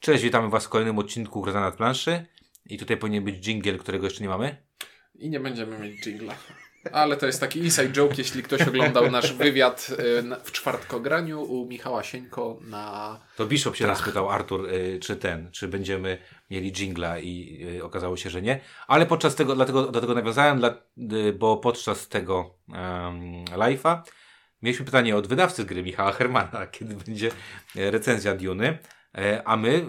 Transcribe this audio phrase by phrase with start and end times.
[0.00, 2.26] Cześć, witamy Was w kolejnym odcinku Grana nad planszy.
[2.66, 4.56] I tutaj powinien być jingle, którego jeszcze nie mamy.
[5.14, 6.34] I nie będziemy mieć jingla.
[6.92, 11.66] Ale to jest taki inside joke, jeśli ktoś oglądał nasz wywiad y, w czwartkograniu u
[11.66, 13.20] Michała Sieńko na...
[13.36, 16.18] To Bishop się nas pytał, Artur, y, czy ten, czy będziemy
[16.50, 18.60] mieli jingla i y, okazało się, że nie.
[18.86, 20.62] Ale podczas tego, dlatego do tego nawiązałem,
[21.38, 24.02] bo podczas tego um, live'a
[24.62, 27.30] mieliśmy pytanie od wydawcy gry Michała Hermana, kiedy będzie
[27.74, 28.78] recenzja Duny,
[29.44, 29.86] a my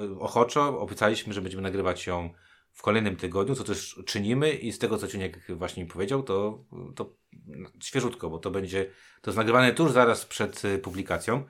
[0.00, 2.30] y, ochoczo obiecaliśmy, że będziemy nagrywać ją
[2.72, 6.64] w kolejnym tygodniu, co też czynimy i z tego, co Ciuniek właśnie mi powiedział, to,
[6.96, 7.16] to
[7.82, 8.84] świeżutko, bo to będzie,
[9.20, 11.44] to jest nagrywane tuż zaraz przed y, publikacją.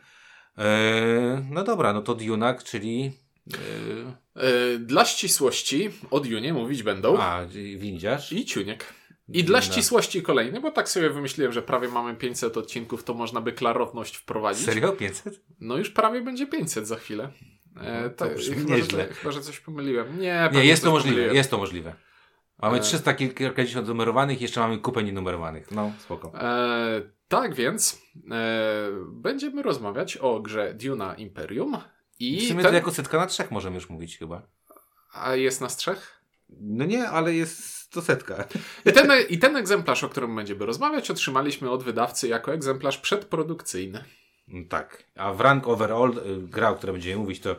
[0.58, 3.12] E, no dobra, no to Dunak, czyli
[3.54, 7.46] e, Y, dla ścisłości od Junie mówić będą a,
[7.76, 8.32] windziarz.
[8.32, 8.94] i Ciuniek.
[9.28, 9.64] I dla No.
[9.64, 14.16] ścisłości kolejny, bo tak sobie wymyśliłem, że prawie mamy 500 odcinków, to można by klarowność
[14.16, 14.64] wprowadzić.
[14.66, 14.92] Serio?
[14.92, 15.40] 500?
[15.60, 17.32] No już prawie będzie 500 za chwilę.
[17.80, 19.06] E, No, to brzmi chyba, że, nieźle.
[19.06, 20.20] chyba, że coś pomyliłem.
[20.20, 21.36] Nie, Nie, jest to możliwe, pomyliłem.
[21.36, 21.94] jest to możliwe.
[22.62, 22.80] Mamy E.
[22.80, 25.70] 300 kilkadziesiąt numerowanych, jeszcze mamy kupę nienumerowanych.
[25.70, 26.32] No, spoko.
[26.34, 31.76] E, tak więc e, będziemy rozmawiać o grze Duna Imperium.
[32.20, 32.70] I w sumie ten...
[32.70, 34.42] to jako setka na trzech możemy już mówić chyba.
[35.12, 36.22] A jest nas trzech?
[36.60, 38.44] No nie, ale jest to setka.
[38.86, 44.04] I ten, I ten egzemplarz, o którym będziemy rozmawiać, otrzymaliśmy od wydawcy jako egzemplarz przedprodukcyjny.
[44.48, 45.04] Mm, Tak.
[45.16, 47.56] A w rank overall y, gra, o której będziemy mówić, to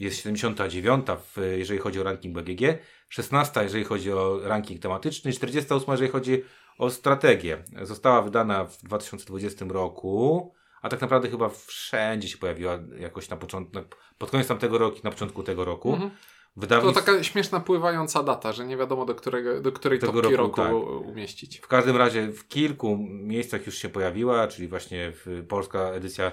[0.00, 2.78] jest 79, w, jeżeli chodzi o ranking BGG,
[3.08, 6.44] 16, jeżeli chodzi o ranking tematyczny, 48, jeżeli chodzi
[6.78, 7.64] o strategię.
[7.82, 13.78] Została wydana w 2020 roku, a tak naprawdę chyba wszędzie się pojawiła jakoś na początku,
[14.18, 15.92] pod koniec tamtego roku na początku tego roku.
[15.92, 16.10] Mhm.
[16.56, 20.36] To Wydawnictw- taka śmieszna pływająca data, że nie wiadomo do, którego, do której Tego roku,
[20.36, 20.72] roku, tak.
[21.08, 21.58] umieścić.
[21.58, 26.32] W każdym razie w kilku miejscach już się pojawiła, czyli właśnie w, polska edycja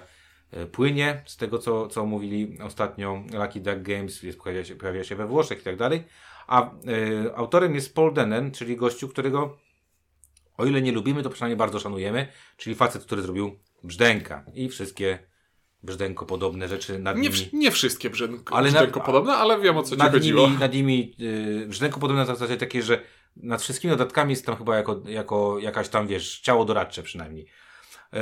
[0.52, 5.04] e, płynie, z tego co, co mówili ostatnio Lucky Duck Games, jest, pojawia, się, pojawia
[5.04, 6.04] się we Włoszech i tak dalej.
[6.48, 6.72] A e,
[7.36, 9.58] autorem jest Paul Denen, czyli gościu, którego
[10.58, 15.20] o ile nie lubimy, to przynajmniej bardzo szanujemy, czyli facet, który zrobił Brzdęka i wszystkie
[15.84, 17.50] brzdęko podobne rzeczy nad Nie, nimi.
[17.54, 20.48] nie wszystkie brzęko, Ale na- brzęko podobne, ale wiem o co ci nad chodziło.
[20.48, 23.02] nimi, nad nimi yy, brzdęko podobne na zasadzie takie, że
[23.38, 27.46] nad wszystkimi dodatkami jest tam chyba jako, jako jakaś tam, wiesz, ciało doradcze przynajmniej.
[28.14, 28.20] Yy,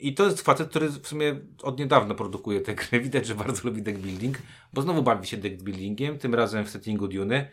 [0.00, 3.00] I to jest facet, który w sumie od niedawna produkuje te gry.
[3.00, 4.38] Widać, że bardzo lubi deck building,
[4.72, 7.48] bo znowu bawi się deck buildingiem, tym razem w settingu Duny.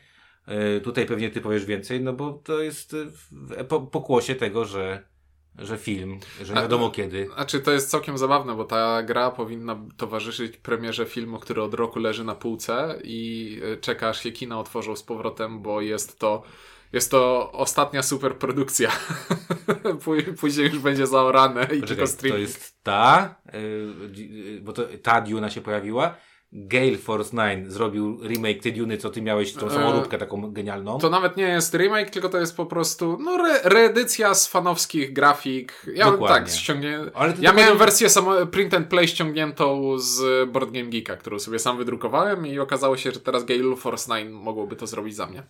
[0.47, 2.95] Yy, tutaj pewnie ty powiesz więcej, no bo to jest
[3.31, 5.03] w- po, pokłosie tego, że,
[5.59, 7.27] że film, że nie wiadomo kiedy.
[7.35, 11.99] Znaczy, to jest całkiem zabawne, bo ta gra powinna towarzyszyć premierze filmu, który od roku
[11.99, 16.43] leży na półce i y, czeka aż się kina otworzą z powrotem, bo jest to,
[16.93, 18.91] jest to ostatnia superprodukcja.
[20.39, 22.35] Później już będzie zaorane i tylko Poczekaj, stream.
[22.35, 23.35] to jest ta,
[24.11, 26.15] dzi- yy, bo to, ta Duna się pojawiła.
[26.57, 30.99] Gale Force 9 zrobił remake tej Duny, co ty miałeś, tą E, samoróbkę taką genialną.
[30.99, 35.13] To nawet nie jest remake, tylko to jest po prostu no, re reedycja z fanowskich
[35.13, 35.85] grafik.
[35.93, 36.45] Ja Dokładnie.
[36.45, 36.99] tak ściągnie.
[37.13, 41.59] Ale Ja miałem wersję samo, print and play ściągniętą z Board Game Geeka, którą sobie
[41.59, 45.43] sam wydrukowałem i okazało się, że teraz Gale Force 9 mogłoby to zrobić za mnie.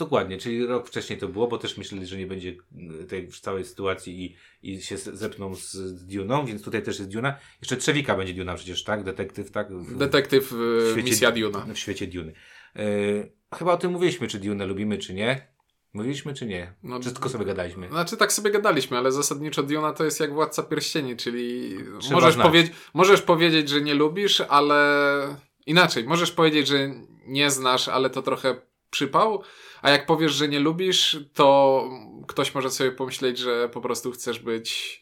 [0.00, 2.54] Dokładnie, czyli rok wcześniej to było, bo też myśleli, że nie będzie
[3.00, 4.36] y, tej całej sytuacji i,
[4.72, 7.34] i się zepną z, z Duną, więc tutaj też jest Duna.
[7.60, 9.04] Jeszcze Trzewika będzie Duna przecież, tak?
[9.04, 9.72] Detektyw, tak?
[9.72, 11.66] W, Detektyw w y, świecie- Misja Duna.
[11.74, 12.32] w świecie Duny.
[12.76, 15.48] Yy, chyba o tym mówiliśmy, czy Dunę lubimy, czy nie.
[15.92, 16.74] Mówiliśmy, czy nie?
[16.82, 17.88] No, czy tylko sobie gadaliśmy?
[17.88, 22.36] Znaczy tak sobie gadaliśmy, ale zasadniczo Duna to jest jak Władca Pierścieni, czyli Trzeba możesz,
[22.36, 25.36] powie możesz powiedzieć, że nie lubisz, ale
[25.66, 26.90] inaczej, możesz powiedzieć, że
[27.26, 29.42] nie znasz, ale to trochę przypał,
[29.82, 31.84] a jak powiesz, że nie lubisz, to
[32.28, 35.00] ktoś może sobie pomyśleć, że po prostu chcesz być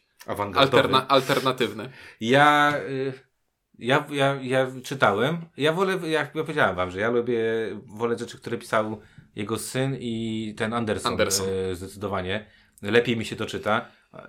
[0.55, 1.89] alterna alternatywny.
[2.21, 3.13] Ja, y,
[3.79, 5.37] ja, ja, ja czytałem.
[5.57, 7.41] Ja wolę, jak ja powiedziałem wam, że ja lubię,
[7.85, 9.01] wolę rzeczy, które pisał
[9.35, 11.11] jego syn i ten Anderson.
[11.11, 11.47] Anderson.
[11.71, 12.45] y, Zdecydowanie.
[12.81, 13.85] Lepiej mi się to czyta.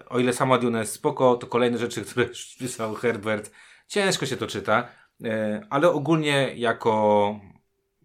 [0.08, 2.26] O ile sama Duna jest spoko, to kolejne rzeczy, które
[2.58, 3.50] pisał Herbert,
[3.88, 4.88] ciężko się to czyta.
[5.24, 5.28] Y,
[5.70, 7.40] Ale ogólnie jako,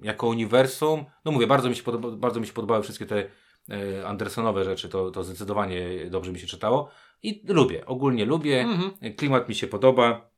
[0.01, 3.23] jako uniwersum, no mówię, bardzo mi się, podoba, bardzo mi się podobały wszystkie te
[3.71, 6.89] y, Andersonowe rzeczy, to, to zdecydowanie dobrze mi się czytało.
[7.23, 8.61] I lubię, ogólnie lubię.
[8.61, 9.13] Mhm.
[9.15, 10.29] Klimat mi się podoba.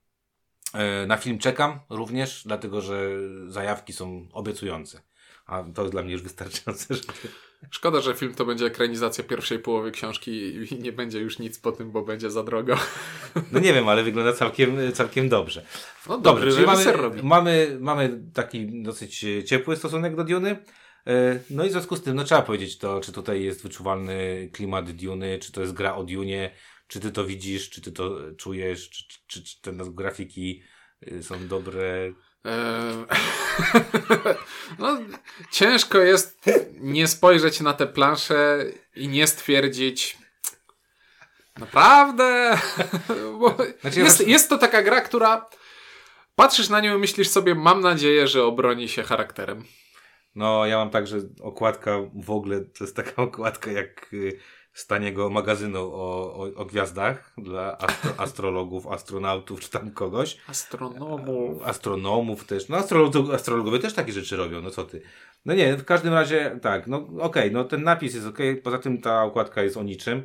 [0.74, 3.10] E, Na film czekam również, dlatego że
[3.48, 5.02] zajawki są obiecujące.
[5.46, 6.94] A to jest dla mnie już wystarczające.
[6.96, 7.14] Żeby...
[7.72, 10.32] Szkoda, że film to będzie ekranizacja pierwszej połowy książki
[10.72, 12.76] i nie będzie już nic po tym, bo będzie za drogo.
[13.52, 15.66] No nie wiem, ale wygląda całkiem, całkiem dobrze.
[16.10, 17.24] No Dobrze, reżyser mamy, robi.
[17.24, 20.64] mamy, mamy taki dosyć e, ciepły stosunek do Duny.
[21.08, 24.50] E, No i w związku z tym, no trzeba powiedzieć to, czy tutaj jest wyczuwalny
[24.54, 26.52] klimat Duny, czy to jest gra o Dunie,
[26.88, 30.62] czy ty to widzisz, czy ty to czujesz, czy, czy, czy te grafiki
[31.12, 32.14] y, są dobre.
[32.48, 33.06] Eee,
[34.80, 34.98] no,
[35.52, 38.66] ciężko jest nie spojrzeć na te plansze
[38.96, 40.18] i nie stwierdzić
[41.60, 42.58] naprawdę?
[43.82, 45.50] Znaczy, jest, jest to taka gra, która
[46.36, 49.64] patrzysz na nią i myślisz sobie, mam nadzieję, że obroni się charakterem.
[50.36, 54.40] No, ja mam tak, że okładka w ogóle to jest taka okładka jak y,
[54.78, 60.38] z taniego magazynu o, o, o gwiazdach dla astro, astrologów, astronautów czy tam kogoś.
[60.48, 61.64] Astronomów.
[61.64, 62.70] Astronomów też.
[62.70, 65.02] No, astrolog, astrologowie też takie rzeczy robią, no co ty.
[65.46, 69.02] No nie, w każdym razie tak, no okej, no ten napis jest okej, poza tym
[69.02, 70.24] ta okładka jest o niczym.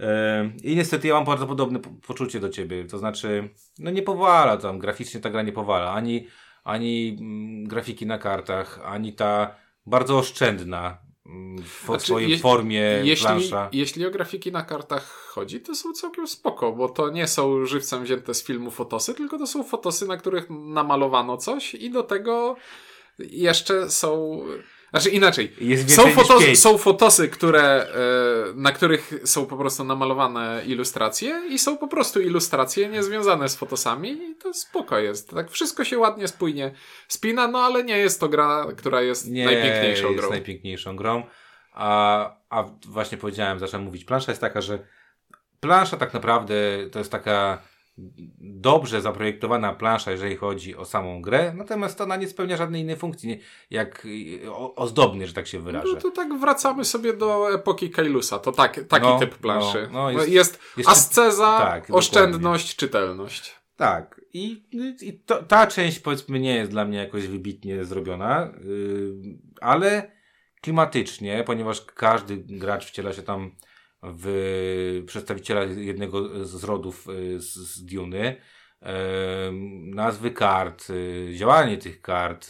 [0.00, 4.02] Ym, I niestety ja mam bardzo podobne po- poczucie do ciebie, to znaczy, no nie
[4.02, 6.26] powala tam, graficznie ta gra nie powala, ani,
[6.64, 9.54] ani mm, grafiki na kartach, ani ta
[9.86, 13.68] bardzo oszczędna w Znaczy, swojej je- formie Jeśli, plansza.
[13.72, 18.02] jeśli o grafiki na kartach chodzi, to są całkiem spoko, bo to nie są żywcem
[18.04, 22.56] wzięte z filmu fotosy, tylko to są fotosy, na których namalowano coś i do tego
[23.18, 24.40] jeszcze są...
[24.92, 25.52] Znaczy inaczej,
[25.86, 27.88] są, fotosy, są fotosy, które, e,
[28.54, 34.10] na których są po prostu namalowane ilustracje i są po prostu ilustracje niezwiązane z fotosami
[34.10, 35.30] i to spoko jest.
[35.30, 36.74] Tak wszystko się ładnie, spójnie
[37.08, 40.30] spina, no ale nie jest to gra, która jest nie najpiękniejszą jest grą.
[40.30, 41.22] najpiękniejszą grą.
[41.72, 44.78] A, a właśnie powiedziałem, zacząłem mówić, plansza jest taka, że
[45.60, 46.54] plansza tak naprawdę
[46.92, 47.62] to jest taka
[48.38, 53.40] dobrze zaprojektowana plansza, jeżeli chodzi o samą grę, natomiast ona nie spełnia żadnej innej funkcji,
[53.70, 54.06] jak
[54.76, 55.88] ozdobny, że tak się wyrażę.
[55.94, 58.38] No to tak wracamy sobie do epoki Kailusa.
[58.38, 59.88] To tak, taki No, typ planszy.
[59.92, 63.54] no, no, jest, jest- jest, asceza, tak, oszczędność, czytelność.
[63.76, 64.20] Tak.
[64.32, 64.64] I,
[65.02, 70.12] i to, ta część powiedzmy nie jest dla mnie jakoś wybitnie zrobiona, yy, ale
[70.60, 73.50] klimatycznie, ponieważ każdy gracz wciela się tam
[74.02, 78.36] w przedstawiciela jednego z rodów yy, z, z Duny.
[78.82, 78.88] Yy,
[79.94, 82.48] nazwy kart, yy, działanie tych kart,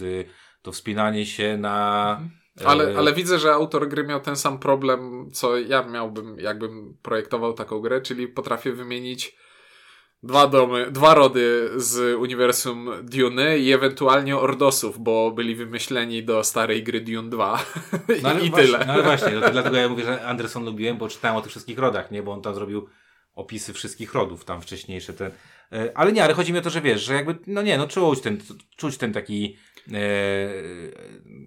[0.62, 2.20] to wspinanie się na...
[2.64, 6.96] Ale, yy, ale widzę, że autor gry miał ten sam problem, co ja miałbym, jakbym
[7.02, 9.36] projektował taką grę, czyli potrafię wymienić
[10.22, 16.82] dwa domy, dwa rody z uniwersum Duny i ewentualnie Ordosów, bo byli wymyśleni do starej
[16.82, 17.64] gry Dune 2.
[18.22, 18.84] No ale I właśnie, tyle.
[18.86, 22.10] No ale właśnie, dlatego ja mówię, że Anderson lubiłem, bo czytałem o tych wszystkich rodach,
[22.10, 22.22] nie?
[22.22, 22.88] Bo on tam zrobił
[23.34, 25.12] opisy wszystkich rodów tam wcześniejsze.
[25.12, 25.30] Ten,
[25.72, 27.86] e, ale nie, ale chodzi mi o to, że wiesz, że jakby, no nie, no
[27.86, 28.38] czuć ten,
[28.76, 29.56] czuć ten taki
[29.92, 29.98] e,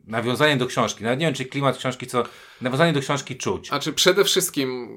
[0.08, 1.04] nawiązanie do książki.
[1.04, 2.24] Nawet nie wiem, czy klimat książki, co
[2.62, 3.68] nawiązanie do książki czuć.
[3.68, 4.90] Znaczy przede wszystkim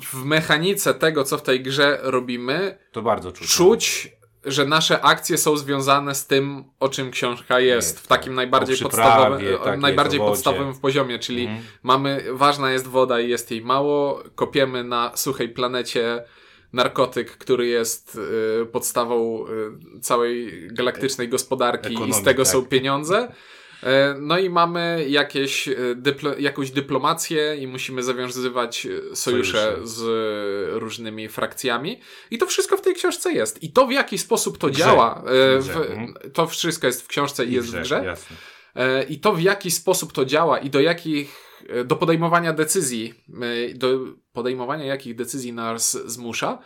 [0.00, 3.48] w mechanice tego, co w tej grze robimy, To bardzo czuć.
[3.50, 4.12] czuć,
[4.44, 8.36] że nasze akcje są związane z tym, o czym książka jest, w takim tak.
[8.36, 11.62] najbardziej podstawowym, tak najbardziej podstawowym poziomie, czyli Mhm.
[11.82, 16.24] mamy, ważna jest woda i jest jej mało, kopiemy na suchej planecie
[16.72, 18.18] narkotyk, który jest
[18.62, 19.44] y, podstawą
[19.96, 22.52] y, całej galaktycznej gospodarki i z Ekonomii, tego tak.
[22.52, 23.32] są pieniądze.
[23.84, 29.86] E, No i mamy jakieś, e, dyplo, jakąś dyplomację i musimy zawiązywać e, sojusze, Sojusze.
[29.86, 30.02] z
[30.80, 32.00] różnymi frakcjami.
[32.30, 33.62] I to wszystko w tej książce jest.
[33.62, 34.78] I to w jaki sposób to grze.
[34.78, 36.14] działa, W grze, mhm.
[36.32, 38.02] to wszystko jest w książce i jest w grze.
[38.04, 38.36] Jasne.
[39.08, 41.36] I to w jaki sposób to działa i do jakich,
[41.84, 43.14] do podejmowania decyzji,
[43.74, 43.98] do
[44.32, 46.58] podejmowania jakich decyzji nas zmusza,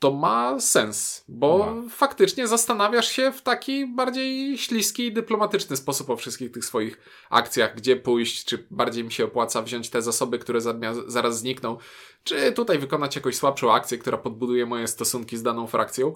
[0.00, 1.90] to ma sens, bo Ma.
[1.90, 6.98] faktycznie zastanawiasz się w taki bardziej śliski i dyplomatyczny sposób o wszystkich tych swoich
[7.30, 10.60] akcjach, gdzie pójść, czy bardziej mi się opłaca wziąć te zasoby, które
[11.06, 11.78] zaraz znikną,
[12.24, 16.14] czy tutaj wykonać jakąś słabszą akcję, która podbuduje moje stosunki z daną frakcją.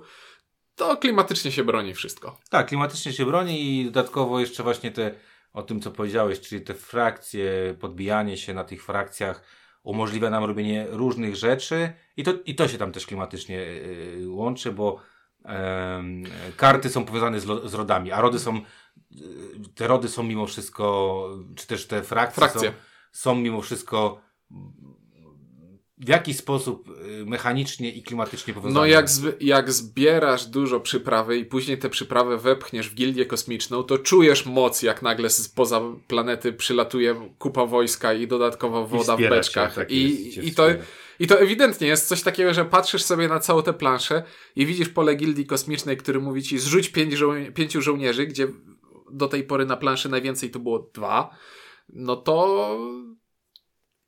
[0.76, 2.38] To klimatycznie się broni wszystko.
[2.50, 5.14] Tak, klimatycznie się broni i dodatkowo jeszcze właśnie te,
[5.52, 9.44] o tym co powiedziałeś, czyli te frakcje, podbijanie się na tych frakcjach
[9.84, 14.72] umożliwia nam robienie różnych rzeczy i to, i to się tam też klimatycznie yy, łączy,
[14.72, 15.00] bo
[16.56, 18.54] karty są powiązane z, lo, z rodami, a rody są,
[19.10, 19.20] yy,
[19.74, 22.68] te rody są mimo wszystko, czy też te frakcje, Frakcje.
[22.70, 22.76] Są,
[23.12, 24.20] są mimo wszystko
[25.98, 28.80] w jakiś sposób yy, mechanicznie i klimatycznie powiązane.
[28.80, 33.82] No jak, zb- jak zbierasz dużo przyprawy i później tę przyprawę wepchniesz w gildię kosmiczną,
[33.82, 39.30] to czujesz moc, jak nagle spoza planety przylatuje kupa wojska i dodatkowa woda w wspiera
[39.30, 39.74] cię, beczkach.
[39.74, 40.66] tak I, jest, i, to.
[41.18, 44.22] I to ewidentnie jest coś takiego, że patrzysz sobie na całą tę planszę
[44.56, 48.48] i widzisz pole gildii kosmicznej, który mówi ci zrzuć pięć żoł- pięciu żołnierzy, gdzie
[49.12, 51.36] do tej pory na planszy najwięcej to było dwa,
[51.88, 52.78] no to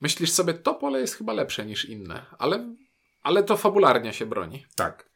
[0.01, 2.75] myślisz sobie, to pole jest chyba lepsze niż inne, ale,
[3.23, 4.67] ale to fabularnie się broni.
[4.75, 5.11] Tak.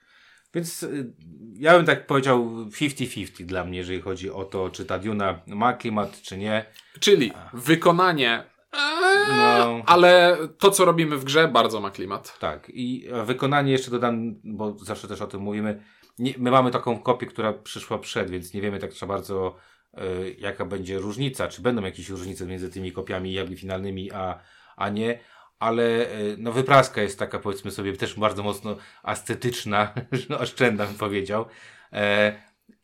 [0.54, 1.12] Więc y,
[1.54, 5.72] ja bym tak powiedział 50-50 dla mnie, jeżeli chodzi o to, czy ta Duna ma
[5.72, 6.64] klimat, czy nie.
[7.00, 9.82] Czyli wykonanie, eee, No.
[9.87, 12.38] ale to, co robimy w grze, bardzo ma klimat.
[12.38, 12.70] Tak.
[12.75, 15.82] I wykonanie jeszcze dodam, bo zawsze też o tym mówimy,
[16.18, 19.56] nie, my mamy taką kopię, która przyszła przed, więc nie wiemy tak za bardzo,
[19.99, 24.40] y, jaka będzie różnica, czy będą jakieś różnice między tymi kopiami finalnymi, a,
[24.80, 25.18] a nie.
[25.58, 29.94] Ale y, no, wypraska jest taka, powiedzmy sobie, też bardzo mocno ascetyczna,
[30.40, 31.46] oszczędna bym powiedział.
[31.92, 32.32] E,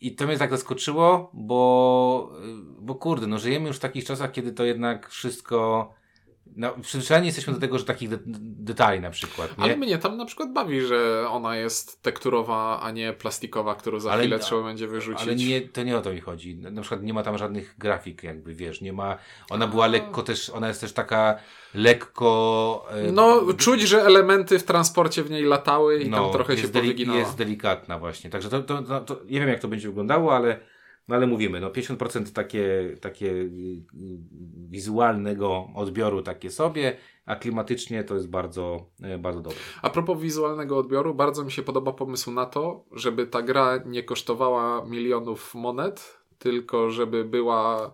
[0.00, 2.32] I to mnie tak zaskoczyło, bo,
[2.78, 5.90] y, bo kurde, no żyjemy już w takich czasach, kiedy to jednak wszystko
[6.56, 8.18] no, przyzwyczajeni jesteśmy do tego, że takich de
[8.66, 9.58] detali na przykład.
[9.58, 9.64] Nie?
[9.64, 14.12] Ale mnie tam na przykład bawi, że ona jest tekturowa, a nie plastikowa, którą za
[14.12, 15.22] Ale- chwilę trzeba będzie wyrzucić.
[15.22, 16.56] Ale nie, to nie o to mi chodzi.
[16.56, 19.18] Na przykład nie ma tam żadnych grafik, jakby wiesz, nie ma.
[19.50, 21.38] Ona była lekko też, ona jest też taka
[21.74, 22.86] lekko.
[22.90, 26.68] e, No, czuć, że elementy w transporcie w niej latały i no, tam trochę się
[26.68, 27.18] powyginało.
[27.18, 28.30] jest delikatna właśnie.
[28.30, 30.60] Także to, to, to, to nie wiem, jak to będzie wyglądało, ale,
[31.08, 33.32] no ale mówimy, no 50% takie, takie
[34.70, 36.96] wizualnego odbioru takie sobie,
[37.26, 39.58] a klimatycznie to jest bardzo, e, bardzo dobre.
[39.82, 44.02] A propos wizualnego odbioru, bardzo mi się podoba pomysł na to, żeby ta gra nie
[44.02, 47.92] kosztowała milionów monet, tylko żeby była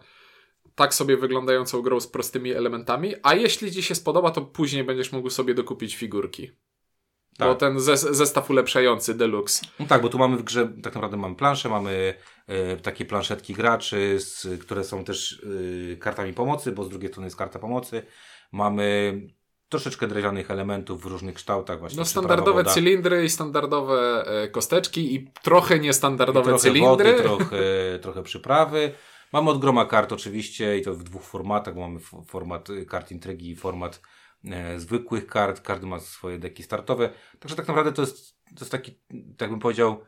[0.75, 5.13] tak sobie wyglądającą grą z prostymi elementami, a jeśli Ci się spodoba, to później będziesz
[5.13, 6.51] mógł sobie dokupić figurki.
[7.39, 7.49] Tak.
[7.49, 9.67] Bo ten zes- zestaw ulepszający Deluxe.
[9.81, 12.15] No tak, bo tu mamy w grze, tak naprawdę mamy plansze, mamy
[12.47, 15.43] e, takie planszetki graczy, z, które są też
[15.93, 18.03] e, kartami pomocy, bo z drugiej strony jest karta pomocy.
[18.53, 19.21] Mamy
[19.69, 21.81] troszeczkę drewnianych elementów w różnych kształtach.
[21.81, 27.13] Właśnie No standardowe cylindry i standardowe e, kosteczki i trochę I niestandardowe trochę cylindry.
[27.13, 27.59] wody, trochę,
[28.03, 28.93] trochę przyprawy.
[29.33, 33.57] Mamy od groma kart oczywiście i to w dwóch formatach, mamy format kart intrygi i
[33.57, 34.01] format
[34.77, 35.61] zwykłych kart.
[35.61, 37.11] Każdy ma swoje deki startowe.
[37.39, 38.93] Także tak naprawdę to jest, to jest taki,
[39.37, 40.05] tak bym powiedział,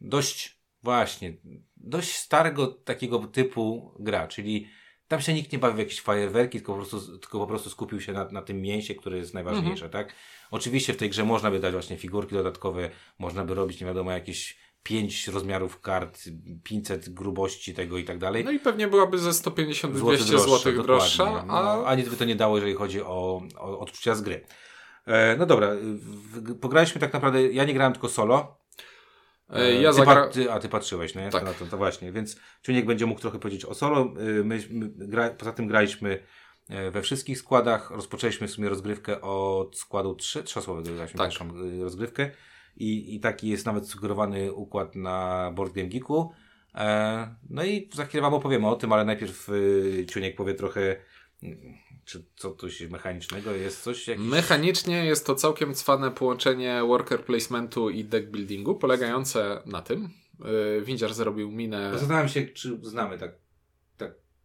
[0.00, 1.36] dość właśnie,
[1.76, 4.68] dość starego takiego typu gra, czyli
[5.08, 8.00] tam się nikt nie bawi w jakieś fajerwerki, tylko po prostu, tylko po prostu skupił
[8.00, 10.14] się na, na tym mięsie, które jest najważniejsze, tak?
[10.50, 14.10] Oczywiście w tej grze można by dać właśnie figurki dodatkowe, można by robić nie wiadomo
[14.10, 16.18] jakieś pięć rozmiarów kart,
[16.64, 18.44] 500 grubości tego i tak dalej.
[18.44, 20.82] No i pewnie byłaby ze 150-200 Złoty zł dokładnie.
[20.82, 24.22] droższa, No, a a nic by to nie dało, jeżeli chodzi o, o odczucia z
[24.22, 24.44] gry.
[25.06, 25.70] E, no dobra,
[26.60, 28.56] pograliśmy tak naprawdę, ja nie grałem tylko solo.
[29.50, 30.28] e, ja ty, zagra...
[30.28, 31.30] ty, a ty patrzyłeś, nie?
[31.30, 31.44] Tak.
[31.44, 34.00] No to, to właśnie, więc Czuniek będzie mógł trochę powiedzieć o solo.
[34.20, 36.22] Y, My, my gra, poza tym graliśmy
[36.68, 37.90] e, we wszystkich składach.
[37.90, 41.28] Rozpoczęliśmy w sumie rozgrywkę od składu 3, trzosłowego graliśmy Tak.
[41.30, 41.48] pierwszą
[41.82, 42.30] rozgrywkę.
[42.76, 46.32] I, I taki jest nawet sugerowany układ na Board Game Geeku.
[46.74, 50.96] E, no i za chwilę wam opowiemy o tym, ale najpierw y, Ciuniek powie trochę,
[51.42, 51.58] mm,
[52.04, 54.26] czy co coś mechanicznego jest, coś jakiś...
[54.26, 60.08] Mechanicznie jest to całkiem cwane połączenie worker placementu i deck buildingu, polegające na tym.
[60.44, 61.90] Yy, Windziarz zrobił minę.
[61.92, 63.32] Zastanawiam się, czy znamy tak,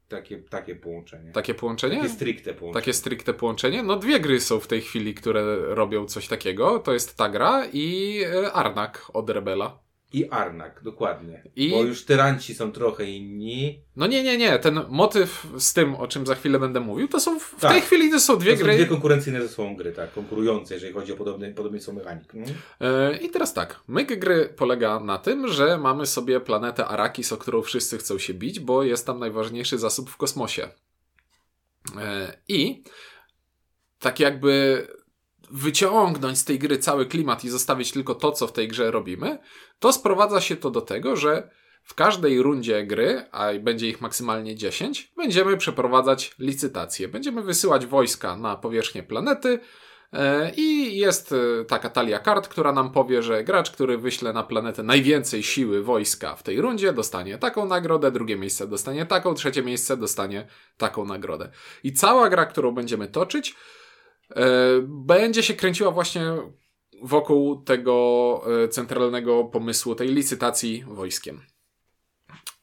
[0.07, 1.31] takie, takie połączenie.
[1.31, 1.95] Takie połączenie?
[1.97, 2.81] Takie stricte połączenie.
[2.81, 3.83] Takie stricte połączenie.
[3.83, 6.79] No dwie gry są w tej chwili, które robią coś takiego.
[6.79, 9.87] To jest ta gra i e, Arnak od Rebela.
[10.13, 11.43] I Arnak, dokładnie.
[11.55, 13.81] I- Bo już tyranci są trochę inni.
[13.95, 14.59] No nie, nie, nie.
[14.59, 17.71] Ten motyw z tym, o czym za chwilę będę mówił, to są w Tak.
[17.71, 18.75] tej chwili to są dwie to są gry.
[18.75, 22.33] dwie konkurencyjne ze sobą gry, tak, konkurujące, jeżeli chodzi o podobne, podobieństwo mechanik.
[22.81, 27.37] E, I teraz tak, myk gry polega na tym, że mamy sobie planetę Arakis, o
[27.37, 30.67] którą wszyscy chcą się bić, bo jest tam najważniejszy zasób w kosmosie.
[32.01, 32.83] E, I
[33.99, 34.87] tak jakby
[35.51, 39.39] wyciągnąć z tej gry cały klimat i zostawić tylko to, co w tej grze robimy,
[39.79, 41.49] to sprowadza się to do tego, że
[41.83, 47.07] w każdej rundzie gry, a będzie ich maksymalnie 10, będziemy przeprowadzać licytacje.
[47.07, 49.59] Będziemy wysyłać wojska na powierzchnię planety,
[50.13, 54.43] E, I jest e, taka talia kart, która nam powie, że gracz, który wyśle na
[54.43, 59.63] planetę najwięcej siły wojska w tej rundzie, dostanie taką nagrodę, drugie miejsce dostanie taką, trzecie
[59.63, 61.49] miejsce dostanie taką nagrodę.
[61.83, 63.55] I cała gra, którą będziemy toczyć,
[64.88, 66.22] będzie się kręciła właśnie
[67.01, 71.41] wokół tego e, centralnego pomysłu, tej licytacji wojskiem.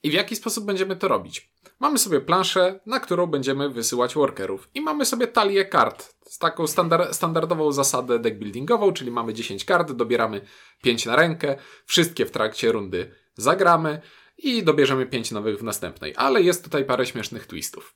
[0.03, 1.51] I w jaki sposób będziemy to robić?
[1.81, 4.69] Mamy sobie planszę, na którą będziemy wysyłać workerów.
[4.75, 9.93] I mamy sobie talię kart z taką standard, standardową zasadę deckbuildingową, czyli mamy 10 kart,
[9.93, 10.41] dobieramy
[10.83, 11.57] 5 na rękę,
[11.87, 14.01] wszystkie w trakcie rundy zagramy
[14.39, 16.15] i dobierzemy 5 nowych w następnej.
[16.17, 17.95] Ale jest tutaj parę śmiesznych twistów.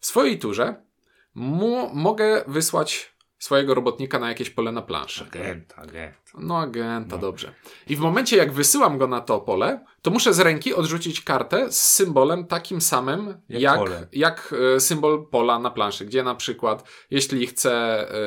[0.00, 0.89] W swojej turze
[1.34, 5.24] mu, mogę wysłać swojego robotnika na jakieś pole na planszy.
[5.24, 6.29] Agent, agent.
[6.38, 7.22] No agenta, No.
[7.22, 7.54] dobrze.
[7.88, 11.72] I w momencie, jak wysyłam go na to pole, to muszę z ręki odrzucić kartę
[11.72, 16.88] z symbolem takim samym, Jak jak, jak, e, symbol pola na planszy, gdzie na przykład,
[17.10, 17.72] jeśli chcę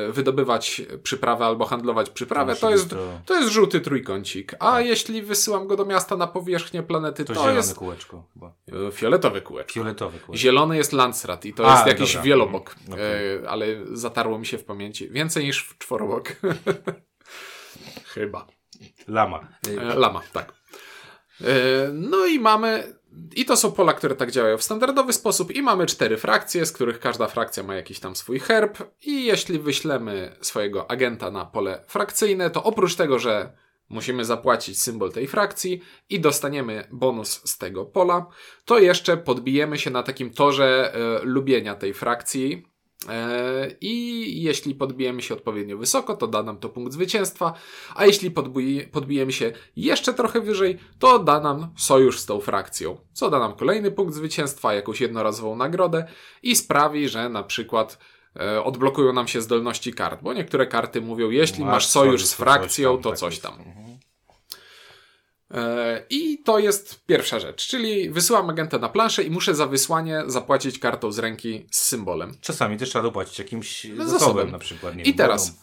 [0.08, 4.54] e, wydobywać przyprawę albo handlować przyprawę, to jest, to- to jest żółty trójkącik.
[4.58, 8.52] A jeśli wysyłam go do miasta na powierzchnię planety, To, to, jest kółeczko chyba.
[8.88, 9.72] e, fioletowe kółeczko.
[9.72, 10.36] Fioletowe kółeczko.
[10.36, 12.22] Zielony jest Landsrat i to A, jest jakiś dobra.
[12.22, 12.74] wielobok.
[12.92, 13.34] Okej.
[13.44, 15.10] e, ale zatarło mi się w pamięci.
[15.10, 16.28] Więcej niż w czworobok.
[18.14, 18.46] Chyba.
[19.08, 19.48] Lama.
[19.68, 20.52] E, Lama, tak.
[21.40, 22.94] E, No i mamy.
[23.36, 26.72] I to są pola, które tak działają w standardowy sposób, i mamy cztery frakcje, z
[26.72, 28.78] których każda frakcja ma jakiś tam swój herb.
[29.02, 33.52] I jeśli wyślemy swojego agenta na pole frakcyjne, to oprócz tego, że
[33.88, 38.26] musimy zapłacić symbol tej frakcji i dostaniemy bonus z tego pola,
[38.64, 42.73] to jeszcze podbijemy się na takim torze e, lubienia tej frakcji.
[43.08, 47.54] E, I jeśli podbijemy się odpowiednio wysoko, to da nam to punkt zwycięstwa,
[47.94, 52.96] a jeśli podbij, podbijemy się jeszcze trochę wyżej, to da nam sojusz z tą frakcją,
[53.12, 56.06] co da nam kolejny punkt zwycięstwa, jakąś jednorazową nagrodę
[56.42, 57.98] i sprawi, że na przykład
[58.40, 62.98] e, odblokują nam się zdolności kart, bo niektóre karty mówią, jeśli masz sojusz z frakcją,
[62.98, 63.54] to tak coś tam.
[63.54, 63.84] Mhm.
[65.54, 70.22] E, I to jest pierwsza rzecz, czyli wysyłam agenta na planszę i muszę za wysłanie
[70.26, 72.32] zapłacić kartą z ręki z symbolem.
[72.40, 74.50] Czasami też trzeba dopłacić jakimś zasobem, zasobem.
[74.50, 74.96] na przykład.
[74.96, 75.62] Nie I wiem, teraz wodą.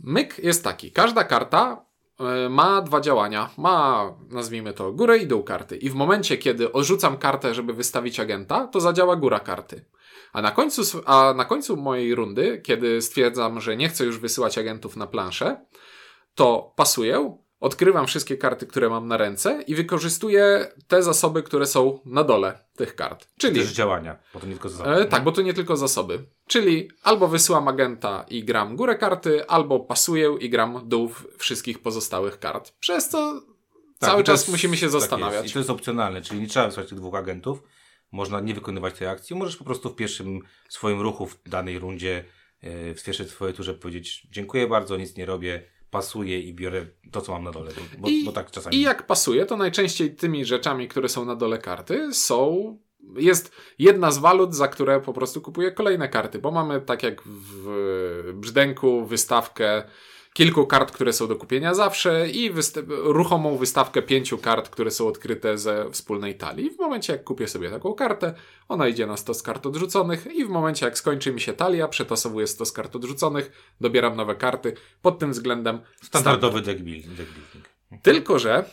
[0.00, 0.92] myk jest taki.
[0.92, 1.84] Każda karta
[2.20, 3.50] e, ma dwa działania.
[3.56, 5.76] Ma, nazwijmy to, górę i dół karty.
[5.76, 9.84] I w momencie, kiedy odrzucam kartę, żeby wystawić agenta, to zadziała góra karty.
[10.32, 14.58] A na końcu, a na końcu mojej rundy, kiedy stwierdzam, że nie chcę już wysyłać
[14.58, 15.64] agentów na planszę,
[16.34, 22.00] to pasuję, odkrywam wszystkie karty, które mam na ręce i wykorzystuję te zasoby, które są
[22.04, 23.28] na dole tych kart.
[23.38, 24.90] Czyli Też działania, bo to nie tylko zasoby.
[24.90, 26.24] E, tak, bo to nie tylko zasoby.
[26.46, 32.38] Czyli albo wysyłam agenta i gram górę karty, albo pasuję i gram dół wszystkich pozostałych
[32.38, 32.72] kart.
[32.80, 33.40] Przez co
[33.98, 35.42] Tak, cały czas jest- musimy się tak zastanawiać.
[35.42, 35.48] Jest.
[35.48, 37.62] I to jest opcjonalne, czyli nie trzeba wysłać tych dwóch agentów.
[38.12, 39.36] Można nie wykonywać tej akcji.
[39.36, 42.24] Możesz po prostu w pierwszym swoim ruchu w danej rundzie,
[42.60, 47.20] e, w pierwszej swojej turze powiedzieć dziękuję bardzo, nic nie robię, pasuję i biorę to,
[47.20, 47.70] co mam na dole.
[47.98, 48.76] Bo, I, bo tak czasami...
[48.76, 52.78] I jak pasuje, to najczęściej tymi rzeczami, które są na dole karty, są.
[53.16, 57.22] Jest jedna z walut, za które po prostu kupuję kolejne karty, bo mamy tak jak
[57.24, 59.82] w brzdęku wystawkę
[60.38, 65.06] kilku kart, które są do kupienia zawsze i wyst- ruchomą wystawkę pięciu kart, które są
[65.08, 66.70] odkryte ze wspólnej talii.
[66.70, 68.34] W momencie jak kupię sobie taką kartę,
[68.68, 72.46] ona idzie na stos kart odrzuconych i w momencie jak skończy mi się talia, przetasowuję
[72.46, 74.74] stos kart odrzuconych, dobieram nowe karty.
[75.02, 77.14] Pod tym względem Standardowy deck building.
[77.14, 77.64] Deck building.
[78.02, 78.64] tylko, że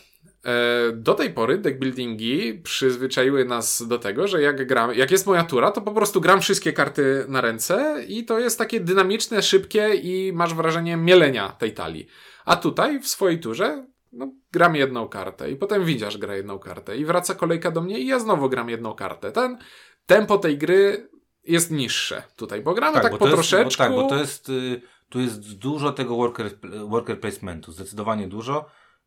[0.93, 5.71] do tej pory deckbuildingi przyzwyczaiły nas do tego, że jak gram, jak jest moja tura,
[5.71, 10.33] to po prostu gram wszystkie karty na ręce i to jest takie dynamiczne, szybkie i
[10.33, 12.07] masz wrażenie mielenia tej talii.
[12.45, 16.97] A tutaj w swojej turze no, gram jedną kartę i potem widzisz gra jedną kartę
[16.97, 19.31] i wraca kolejka do mnie i ja znowu gram jedną kartę.
[19.31, 19.57] Ten
[20.05, 21.09] tempo tej gry
[21.43, 23.25] jest niższe tutaj, bo gramy tak, bo po.
[23.27, 26.49] Bo, tak, bo to jest, y, tu jest dużo tego worker,
[26.87, 28.65] worker placementu, zdecydowanie dużo.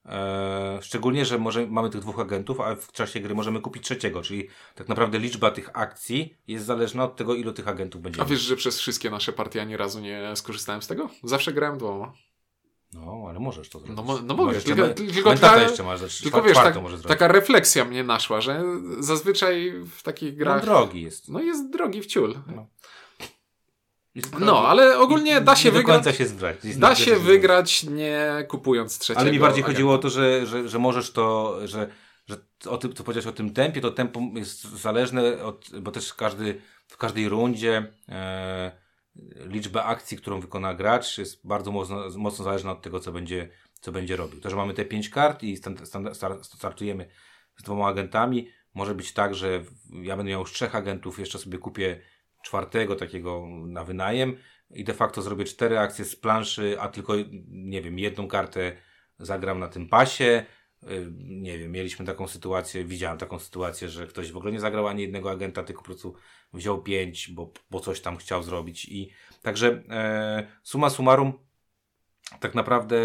[0.09, 4.23] E, szczególnie, że może, mamy tych dwóch agentów, a w czasie gry możemy kupić trzeciego,
[4.23, 8.23] czyli tak naprawdę liczba tych akcji jest zależna od tego, ilu tych agentów będzie.
[8.23, 11.09] A wiesz, że przez wszystkie nasze partie ani razu nie skorzystałem z tego?
[11.25, 12.13] Zawsze grałem dwoma.
[12.93, 13.97] No, ale możesz to zrobić.
[14.07, 17.03] No, no mogę, jeszcze tylko- me- tylko ta- jeszcze masz, znaczy Tylko wiesz, tak, możesz
[17.03, 18.63] taka refleksja mnie naszła, że
[18.99, 20.63] zazwyczaj w takich No, grach.
[20.65, 21.29] drogi jest.
[21.29, 22.29] No jest drogi w ciul.
[22.31, 22.39] Jest
[24.41, 25.97] No, ale ogólnie da się wygrać.
[25.97, 26.25] końca się.
[26.65, 29.21] Jest Da się wygrać nie kupując trzeciego.
[29.21, 29.73] Ale mi bardziej agenta.
[29.73, 31.89] chodziło o to, że, że, że możesz to, że,
[32.27, 32.37] że
[32.69, 36.61] o tym, co powiedziałeś o tym tempie, to tempo jest zależne od, bo też każdy,
[36.87, 38.73] w każdej rundzie e,
[39.47, 43.49] liczba akcji, którą wykona gracz jest bardzo mocno, mocno zależna od tego, co będzie,
[43.81, 44.41] co będzie robił.
[44.41, 47.09] To, że mamy te pięć kart i stand, stand, star- startujemy
[47.57, 49.65] z dwoma agentami, może być tak, że
[50.03, 52.01] ja będę miał już trzech agentów, jeszcze sobie kupię
[52.43, 54.37] czwartego takiego na wynajem
[54.71, 57.15] i de facto zrobię cztery akcje z planszy, a tylko,
[57.49, 58.73] nie wiem, jedną kartę
[59.19, 60.47] zagram na tym pasie.
[60.83, 64.87] Y, Nie wiem, mieliśmy taką sytuację, widziałem taką sytuację, że ktoś w ogóle nie zagrał
[64.89, 66.15] ani jednego agenta, tylko po prostu
[66.53, 68.85] wziął pięć, bo, bo coś tam chciał zrobić.
[68.85, 69.11] I
[69.43, 71.33] także e, summa summarum,
[72.41, 72.97] tak naprawdę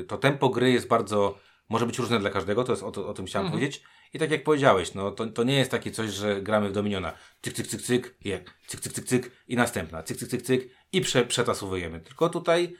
[0.00, 3.08] e, to tempo gry jest bardzo, może być różne dla każdego, to jest o, to,
[3.08, 3.60] o tym chciałem Mhm.
[3.60, 3.82] powiedzieć.
[4.14, 7.12] I tak jak powiedziałeś, no to, to nie jest takie coś, że gramy w Dominiona.
[7.42, 10.68] Cyk, cyk, cyk, cyk, jak, cyk, cyk, cyk, cyk i następna, cyk, cyk, cyk, cyk
[10.92, 12.00] i prze, przetasowujemy.
[12.00, 12.74] Tylko tutaj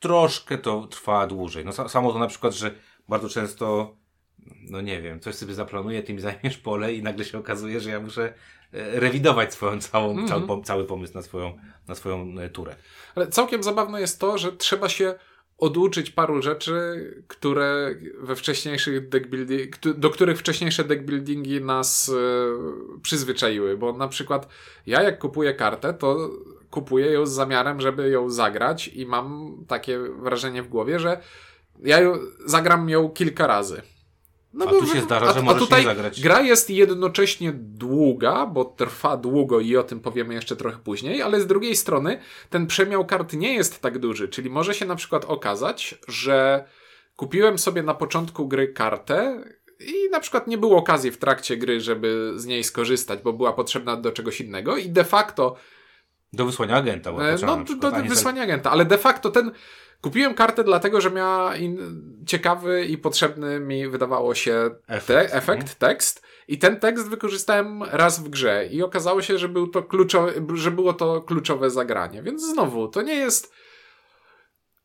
[0.00, 1.64] troszkę to trwa dłużej.
[1.64, 2.74] No sa- samo to na przykład, że
[3.08, 3.96] bardzo często,
[4.70, 7.90] no nie wiem, coś sobie zaplanuję, ty mi zajmiesz pole i nagle się okazuje, że
[7.90, 8.34] ja muszę
[8.72, 10.28] e, rewidować swoją całą, Mhm.
[10.28, 11.58] cały, pom- cały pomysł na swoją,
[11.88, 12.76] na swoją e, turę.
[13.14, 15.14] Ale całkiem zabawne jest to, że trzeba się
[15.62, 19.08] oduczyć paru rzeczy, które we wcześniejszych
[19.94, 24.48] do których wcześniejsze deckbuildingi nas e, przyzwyczaiły, bo na przykład
[24.86, 26.30] ja jak kupuję kartę, to
[26.70, 31.20] kupuję ją z zamiarem, żeby ją zagrać i mam takie wrażenie w głowie, że
[31.84, 33.82] ja ją, zagram ją kilka razy.
[34.54, 36.20] No A tu się zdarza, że możesz nie zagrać.
[36.20, 41.40] Gra jest jednocześnie długa, bo trwa długo i o tym powiemy jeszcze trochę później, ale
[41.40, 42.18] z drugiej strony
[42.50, 46.64] ten przemiał kart nie jest tak duży, czyli może się na przykład okazać, że
[47.16, 49.44] kupiłem sobie na początku gry kartę
[49.80, 53.52] i na przykład nie było okazji w trakcie gry, żeby z niej skorzystać, bo była
[53.52, 55.56] potrzebna do czegoś innego i de facto
[56.32, 57.10] Do wysłania agenta.
[57.10, 59.52] była E, No, do, przykład, do wysłania agenta, ale de facto ten.
[60.00, 61.78] Kupiłem kartę dlatego, że miała in,
[62.26, 66.22] ciekawy i potrzebny mi wydawało się Efekt, te, efekt tekst.
[66.48, 70.70] I ten tekst wykorzystałem raz w grze i okazało się, że, był to kluczowe, że
[70.70, 72.22] było to kluczowe zagranie.
[72.22, 73.52] Więc znowu, to nie jest.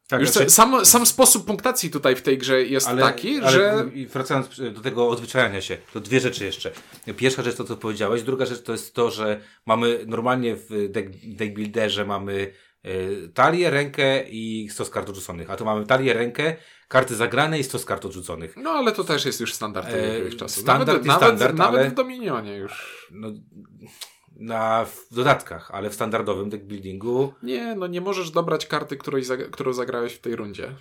[0.08, 3.86] Tak, już znaczy- sam, sam sposób punktacji tutaj w tej grze jest taki, ale że.
[4.13, 6.72] Wracając do tego odzwyczajania się, to dwie rzeczy jeszcze.
[7.17, 8.24] Pierwsza rzecz to, co powiedziałeś.
[8.24, 12.54] Druga rzecz to jest to, że mamy normalnie w deck, deck builderze mamy
[12.86, 15.50] y, talię, rękę i stos kart odrzuconych.
[15.50, 16.56] A tu mamy talię, rękę,
[16.88, 18.58] karty zagrane i stos kart odrzuconych.
[18.58, 20.62] No ale to też jest już standard E, jakiegoś czasu.
[20.62, 23.08] standard nawet, nawet, standard, nawet ale- w Dominionie już.
[23.12, 23.28] No,
[24.39, 29.23] na w dodatkach, ale w standardowym deck buildingu Nie, no nie możesz dobrać karty, której
[29.52, 30.76] którą zagrałeś w tej rundzie.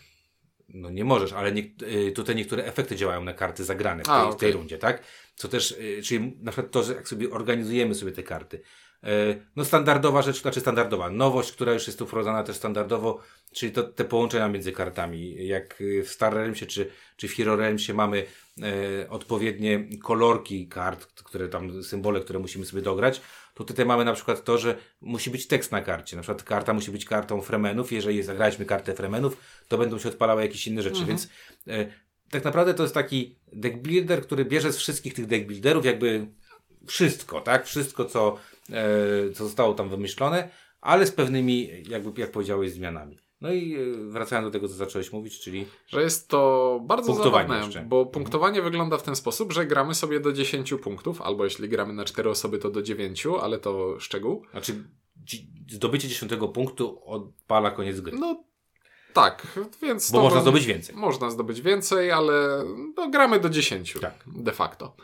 [0.69, 1.63] No nie możesz, ale nie,
[2.09, 5.03] y, tutaj niektóre efekty działają na karty zagrane w tej, A, w tej rundzie, tak?
[5.35, 8.57] Co też, y, czyli na przykład to, że jak sobie organizujemy sobie te karty.
[9.05, 13.21] Y, No standardowa rzecz, znaczy standardowa, nowość, która już jest tu wprowadzana też standardowo,
[13.53, 15.47] czyli to, te połączenia między kartami.
[15.47, 18.25] Jak w Star Realmsie czy, czy w Hero Realmsie mamy
[18.63, 23.21] e, odpowiednie kolorki kart, które tam, symbole, które musimy sobie dograć,
[23.65, 26.17] tutaj mamy na przykład to, że musi być tekst na karcie.
[26.17, 27.93] Na przykład karta musi być kartą Fremenów.
[27.93, 29.37] Jeżeli zagraliśmy kartę Fremenów,
[29.69, 31.29] to będą się odpalały jakieś inne rzeczy, więc
[31.69, 31.87] e,
[32.31, 36.27] tak naprawdę to jest taki deck builder, który bierze z wszystkich tych deck builderów jakby
[36.87, 37.67] wszystko, tak?
[37.67, 38.37] Wszystko, co,
[38.71, 40.49] e, co zostało tam wymyślone,
[40.81, 43.26] ale z pewnymi, jakby, jak powiedziałeś, zmianami.
[43.41, 43.79] No i e,
[44.11, 47.81] wracając do tego, co zacząłeś mówić, czyli Że jest to bardzo zabawne, jeszcze.
[47.89, 51.93] bo punktowanie wygląda w ten sposób, że gramy sobie do 10 punktów, albo jeśli gramy
[51.93, 54.43] na 4 osoby, to do 9, ale to szczegół.
[54.51, 54.85] znaczy
[55.71, 58.19] zdobycie dziesiątego punktu odpala koniec gry.
[58.19, 58.45] No
[59.13, 59.47] tak,
[59.83, 60.97] więc Bo można zdobyć więcej.
[60.97, 62.65] Można zdobyć więcej, ale
[62.97, 64.25] no, gramy do 10 Tak.
[64.27, 64.97] de facto.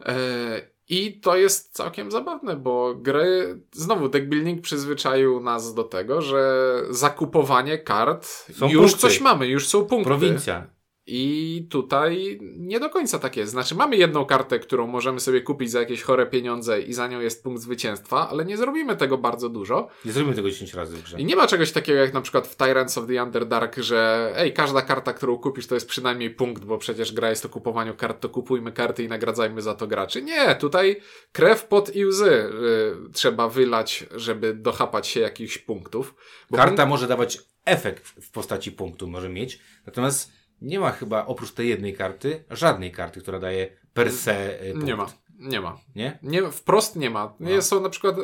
[0.00, 6.22] E, I to jest całkiem zabawne, bo gry, znowu deck building przyzwyczaił nas do tego,
[6.22, 8.98] że zakupowanie kart, Są już punkty.
[9.00, 10.04] coś mamy, już są punkty.
[10.08, 10.66] Prowincja.
[11.06, 13.52] I tutaj nie do końca tak jest.
[13.52, 17.20] Znaczy, mamy jedną kartę, którą możemy sobie kupić za jakieś chore pieniądze i za nią
[17.20, 19.88] jest punkt zwycięstwa, ale nie zrobimy tego bardzo dużo.
[20.04, 21.20] Nie zrobimy tego 10 razy w grze.
[21.20, 24.52] I nie ma czegoś takiego jak na przykład w Tyrants of the Underdark, że ej,
[24.52, 28.20] każda karta, którą kupisz, to jest przynajmniej punkt, bo przecież gra jest o kupowaniu kart,
[28.20, 30.22] to kupujmy karty i nagradzajmy za to graczy.
[30.22, 31.00] Nie, tutaj
[31.32, 36.14] krew, pot i łzy y, trzeba wylać, żeby dochapać się jakichś punktów.
[36.52, 41.68] Karta może dawać efekt w postaci punktu, może mieć, natomiast nie ma chyba oprócz tej
[41.68, 44.86] jednej karty żadnej karty, która daje per se y, punkt.
[44.86, 45.06] Nie ma,
[45.38, 45.78] nie ma.
[45.96, 46.18] Nie?
[46.22, 47.34] Nie, wprost nie ma.
[47.40, 47.62] Nie No.
[47.62, 48.16] są na przykład,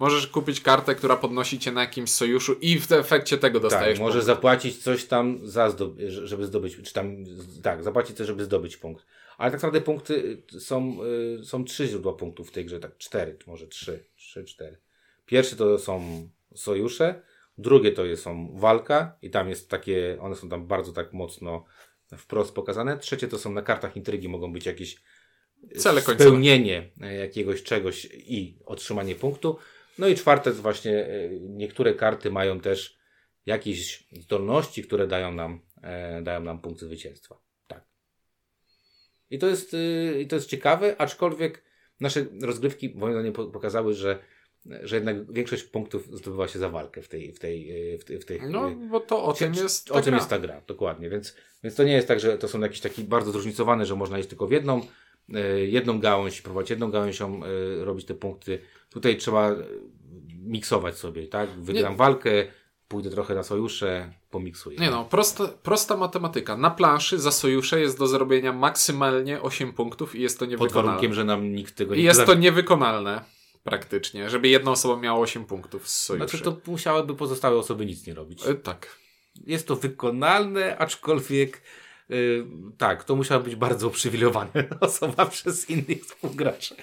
[0.00, 4.06] możesz kupić kartę, która podnosi cię na jakimś sojuszu i w efekcie tego dostajesz Tak,
[4.06, 4.26] możesz punkt.
[4.26, 5.76] zapłacić coś tam, za
[6.24, 7.16] żeby zdobyć, czy tam,
[7.62, 9.06] tak, zapłacić coś, żeby zdobyć punkt.
[9.38, 10.98] Ale tak naprawdę punkty y, są,
[11.40, 14.78] y, są trzy źródła punktów w tej grze, tak, cztery, może trzy, trzy, cztery.
[15.26, 17.22] Pierwszy to są sojusze,
[17.60, 21.64] drugie to jest, są walka i tam jest takie, one są tam bardzo tak mocno
[22.16, 22.98] wprost pokazane.
[22.98, 24.96] Trzecie to są na kartach intrygi, mogą być jakieś
[25.76, 26.24] Cele końcowe.
[26.24, 29.56] spełnienie e, jakiegoś czegoś i otrzymanie punktu.
[29.98, 32.98] No i czwarte to właśnie e, niektóre karty mają też
[33.46, 37.40] jakieś zdolności, które dają nam, e, dają nam punkt zwycięstwa.
[37.66, 37.84] Tak.
[39.30, 41.64] I to jest, y, to jest ciekawe, aczkolwiek
[42.00, 44.18] nasze rozgrywki moim zdaniem po- pokazały, że,
[44.82, 48.18] że jednak większość punktów zdobywa się za walkę w tej, w tej, y, w tej,
[48.18, 50.18] w tej No, y, bo to o tym jest o ta tym gra.
[50.18, 51.10] jest ta gra, dokładnie.
[51.10, 54.18] Więc, więc to nie jest tak, że to są jakieś takie bardzo zróżnicowane, że można
[54.18, 54.80] iść tylko w jedną,
[55.34, 58.58] e, jedną gałąź, próbować jedną gałęzią e, robić te punkty.
[58.90, 59.56] Tutaj trzeba e,
[60.38, 61.50] miksować sobie, tak?
[61.50, 61.98] Wygram Nie.
[61.98, 62.30] walkę,
[62.88, 64.78] pójdę trochę na sojusze, pomiksuję.
[64.78, 66.56] Nie no, prosta, prosta matematyka.
[66.56, 70.86] Na planszy za sojusze jest do zrobienia maksymalnie 8 punktów i jest to Pod niewykonalne.
[70.86, 73.24] warunkiem, że nam nikt tego I nie jest to niewykonalne
[73.62, 76.28] praktycznie, żeby jedna osoba miała 8 punktów z sojuszy.
[76.28, 78.46] Znaczy to musiałyby pozostałe osoby nic nie robić.
[78.46, 78.96] E, tak.
[79.46, 81.62] Jest to wykonalne, aczkolwiek
[82.10, 82.44] y,
[82.78, 86.74] tak, to musiała być bardzo uprzywilejowana osoba przez innych współgraczy.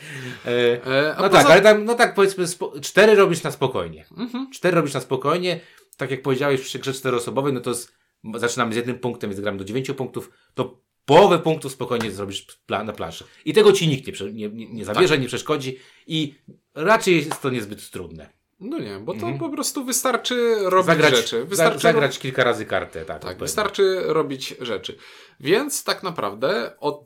[0.46, 0.50] E,
[0.86, 4.06] E, No poza- tak, ale tam, no tak powiedzmy, spo, cztery robisz na spokojnie.
[4.18, 4.52] Mhm.
[4.52, 5.60] Cztery robisz na spokojnie.
[5.98, 7.92] Tak jak powiedziałeś przy grze czteroosobowej, no to z,
[8.36, 12.93] zaczynamy z jednym punktem, więc gramy do dziewięciu punktów, to połowę punktów spokojnie zrobisz na
[12.93, 13.24] planszy.
[13.46, 15.22] I tego ci nikt nie, nie, nie, zabierze, Tak.
[15.22, 16.36] nie przeszkodzi i
[16.76, 18.30] raczej jest to niezbyt trudne.
[18.60, 19.39] No nie, bo to Mhm.
[19.39, 21.46] po prostu wystarczy robić Zagrać, rzeczy.
[21.46, 23.22] Wystarczy zagrać kilka razy kartę, tak.
[23.22, 24.98] Tak, wystarczy robić rzeczy.
[25.39, 27.04] Więc tak naprawdę od,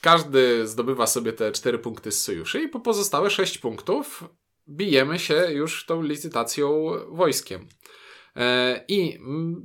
[0.00, 4.24] każdy zdobywa sobie te 4 punkty z sojuszy i po pozostałe 6 punktów
[4.68, 7.68] bijemy się już tą licytacją wojskiem.
[8.36, 9.18] E, I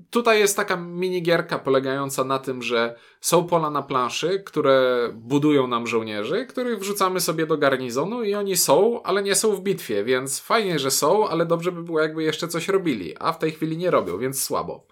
[0.10, 5.88] tutaj jest taka minigierka polegająca na tym, że są pola na planszy, które budują nam
[5.88, 10.40] żołnierzy, których wrzucamy sobie do garnizonu i oni są, ale nie są w bitwie, więc
[10.40, 13.78] fajnie, że są, ale dobrze by było jakby jeszcze coś robili, a w tej chwili
[13.78, 14.88] nie robią, więc słabo.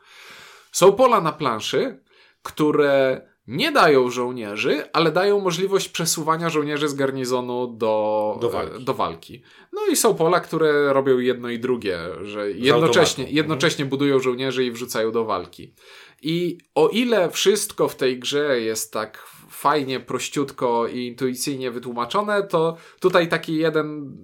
[0.71, 2.03] Są pola na planszy,
[2.43, 8.83] które nie dają żołnierzy, ale dają możliwość przesuwania żołnierzy z garnizonu do, Do walki.
[8.85, 9.41] do walki.
[9.73, 14.71] No i są pola, które robią jedno i drugie, że jednocześnie, jednocześnie budują żołnierzy i
[14.71, 15.73] wrzucają do walki.
[16.21, 22.77] I o ile wszystko w tej grze jest tak fajnie, prościutko i intuicyjnie wytłumaczone, to
[22.99, 24.17] tutaj taki jeden,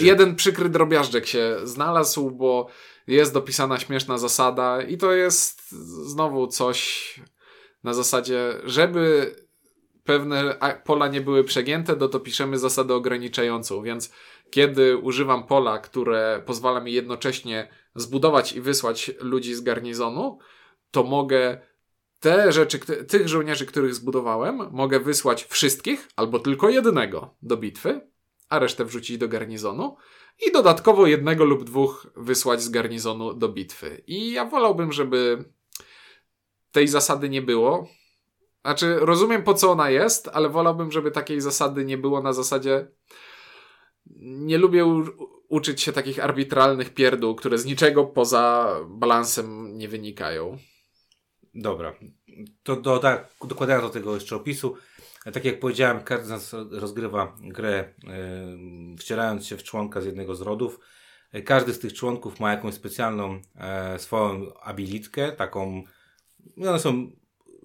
[0.00, 2.66] jeden przykry drobiażdżek się znalazł, bo
[3.06, 5.70] jest dopisana śmieszna zasada i to jest
[6.06, 7.14] znowu coś
[7.84, 9.34] na zasadzie, żeby
[10.04, 14.12] pewne pola nie były przegięte, to to piszemy zasadę ograniczającą, więc
[14.50, 20.38] kiedy używam pola, które pozwala mi jednocześnie zbudować i wysłać ludzi z garnizonu,
[20.90, 21.60] to mogę
[22.20, 28.00] te rzeczy, tych żołnierzy, których zbudowałem, mogę wysłać wszystkich albo tylko jednego do bitwy,
[28.48, 29.96] a resztę wrzucić do garnizonu
[30.46, 34.02] i dodatkowo jednego lub dwóch wysłać z garnizonu do bitwy.
[34.06, 35.44] I ja wolałbym, żeby
[36.74, 37.88] tej zasady nie było.
[38.64, 42.86] Znaczy, rozumiem po co ona jest, ale wolałbym, żeby takiej zasady nie było na zasadzie.
[44.20, 45.04] Nie lubię
[45.48, 50.58] uczyć się takich arbitralnych pierdół, które z niczego poza balansem nie wynikają.
[51.54, 51.94] Dobra.
[52.62, 54.76] To do, tak, dokładając do tego jeszcze opisu,
[55.32, 57.94] tak jak powiedziałem, każdy z nas rozgrywa grę e,
[58.98, 60.80] wcielając się w członka z jednego z rodów.
[61.32, 65.82] E, Każdy z tych członków ma jakąś specjalną e, swoją abilitkę, taką,
[66.68, 67.10] one są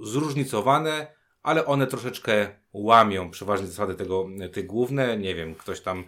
[0.01, 1.07] zróżnicowane,
[1.43, 6.03] ale one troszeczkę łamią przeważnie zasady tego, te główne, nie wiem, ktoś tam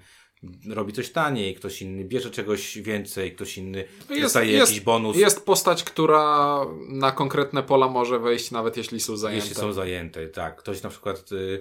[0.70, 5.18] robi coś taniej, ktoś inny bierze czegoś więcej, ktoś inny Jest- dostaje jest- jakiś bonus.
[5.18, 9.46] Jest postać, która na konkretne pola może wejść, nawet jeśli są zajęte.
[9.46, 10.56] Jeśli są zajęte, tak.
[10.56, 11.60] Ktoś na przykład, y,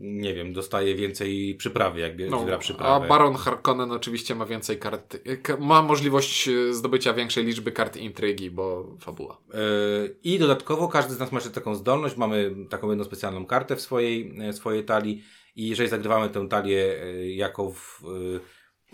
[0.00, 3.08] nie wiem, dostaje więcej przyprawy, jak bie- No, zbiera a przyprawę.
[3.08, 5.16] Baron Harkonnen oczywiście ma więcej kart.
[5.58, 9.40] Ma możliwość e, zdobycia większej liczby kart intrygi, bo fabuła.
[9.54, 13.76] Y, I dodatkowo każdy z nas ma jeszcze taką zdolność, mamy taką jedną specjalną kartę
[13.76, 15.22] w swojej, e, swojej talii
[15.56, 16.96] i jeżeli zagrywamy tę talię
[17.34, 18.40] jako w, y,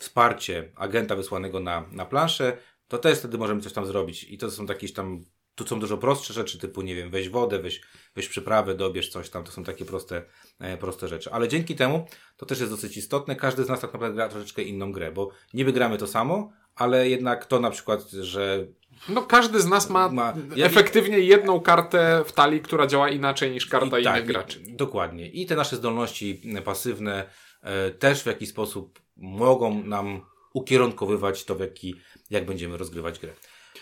[0.00, 2.56] wsparcie agenta wysłanego na, na planszę,
[2.88, 4.24] to też wtedy możemy coś tam zrobić.
[4.24, 5.24] I to są jakieś tam,
[5.54, 7.80] tu są dużo prostsze rzeczy, typu, nie wiem, weź wodę, weź,
[8.16, 10.22] weź przyprawę, dobierz coś tam, to są takie proste,
[10.58, 11.30] e, proste rzeczy.
[11.32, 14.62] Ale dzięki temu, to też jest dosyć istotne, każdy z nas tak naprawdę gra troszeczkę
[14.62, 18.66] inną grę, bo niby gramy to samo, ale jednak to na przykład, że
[19.08, 23.66] No każdy z nas ma, Ma- efektywnie jedną kartę w talii, która działa inaczej niż
[23.66, 24.60] karta I innych tak, graczy.
[24.66, 25.28] i- Dokładnie.
[25.28, 27.24] I te nasze zdolności pasywne
[27.62, 30.20] e, też w jakiś sposób mogą nam
[30.54, 31.94] ukierunkowywać to, w jaki,
[32.30, 33.32] jak będziemy rozgrywać grę.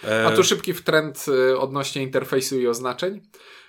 [0.04, 3.20] E, A tu szybki trend y, odnośnie interfejsu i oznaczeń,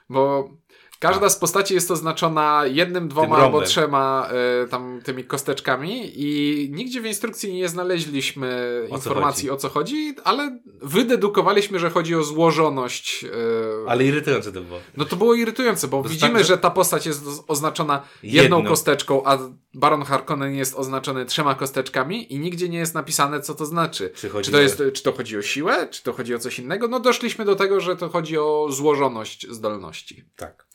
[0.09, 0.49] bo
[0.99, 3.45] każda z postaci jest oznaczona jednym, dwoma Tak.
[3.45, 4.29] Albo trzema
[4.65, 9.49] y, tam tymi kosteczkami i nigdzie w instrukcji nie znaleźliśmy co informacji chodzi?
[9.51, 13.23] o co chodzi, ale wydedukowaliśmy, że chodzi o złożoność.
[13.23, 14.79] y, ale irytujące to było.
[14.97, 18.01] No to było irytujące, bo To widzimy, tak, że- że ta postać jest oz- oznaczona
[18.23, 19.37] jedną kosteczką, a
[19.73, 24.11] Baron Harkonnen jest oznaczony trzema kosteczkami i nigdzie nie jest napisane, co to znaczy.
[24.15, 26.59] Czy Czy to, o- jest, czy to chodzi o siłę, czy to chodzi o coś
[26.59, 26.87] innego?
[26.87, 30.23] No doszliśmy do tego, że to chodzi o złożoność zdolności.
[30.35, 30.68] Tak.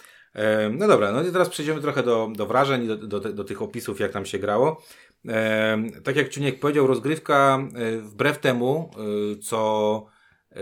[0.73, 4.01] No dobra, no i teraz przejdziemy trochę do, do wrażeń do, do, do tych opisów,
[4.01, 4.83] jak nam się grało.
[6.05, 10.07] Tak jak Czuniek powiedział, rozgrywka e, wbrew temu, e, co
[10.53, 10.57] e,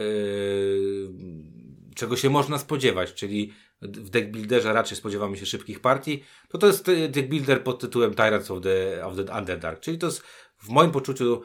[1.95, 6.89] czego się można spodziewać, czyli w deckbuilderze raczej spodziewamy się szybkich partii, to to jest
[6.89, 10.23] e, deckbuilder pod tytułem Tyrants of the, of the Underdark, czyli to jest
[10.59, 11.43] w moim poczuciu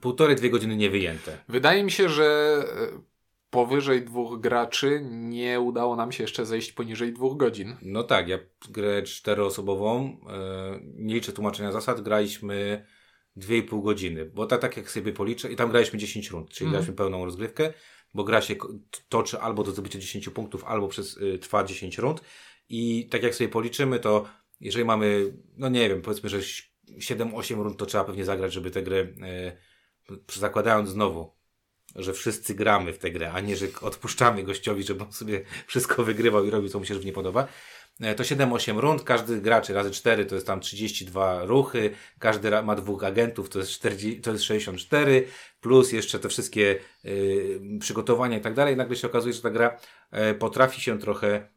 [0.00, 1.38] półtorej, dwie godziny niewyjęte.
[1.48, 2.58] Wydaje mi się, że
[3.54, 7.76] powyżej dwóch graczy nie udało nam się jeszcze zejść poniżej dwóch godzin.
[7.82, 8.38] No tak, ja
[8.70, 12.86] grę czteroosobową, e, nie liczę tłumaczenia zasad, graliśmy
[13.36, 16.72] 2,5 godziny, bo tak, tak jak sobie policzę, i tam graliśmy 10 rund, czyli Mhm.
[16.72, 17.72] graliśmy pełną rozgrywkę,
[18.14, 18.54] bo gra się
[19.08, 22.20] toczy albo do zdobycia 10 punktów, albo przez y, trwa 10 rund
[22.68, 24.24] i tak jak sobie policzymy, to
[24.60, 26.38] jeżeli mamy, no nie wiem, powiedzmy, że
[26.98, 29.56] 7-8 rund, to trzeba pewnie zagrać, żeby tę grę, e,
[30.32, 31.43] zakładając znowu,
[31.96, 36.04] że wszyscy gramy w tę grę, a nie, że odpuszczamy gościowi, żeby on sobie wszystko
[36.04, 37.46] wygrywał i robił, co mu się żywnie podoba.
[38.00, 42.74] E, To 7-8 rund, każdy gracz razy 4 to jest tam 32 ruchy, każdy ma
[42.74, 45.26] dwóch agentów, to jest, 40, to jest 64,
[45.60, 48.76] plus jeszcze te wszystkie y, przygotowania i tak dalej.
[48.76, 49.78] Nagle się okazuje, że ta gra
[50.10, 51.48] e, potrafi się trochę,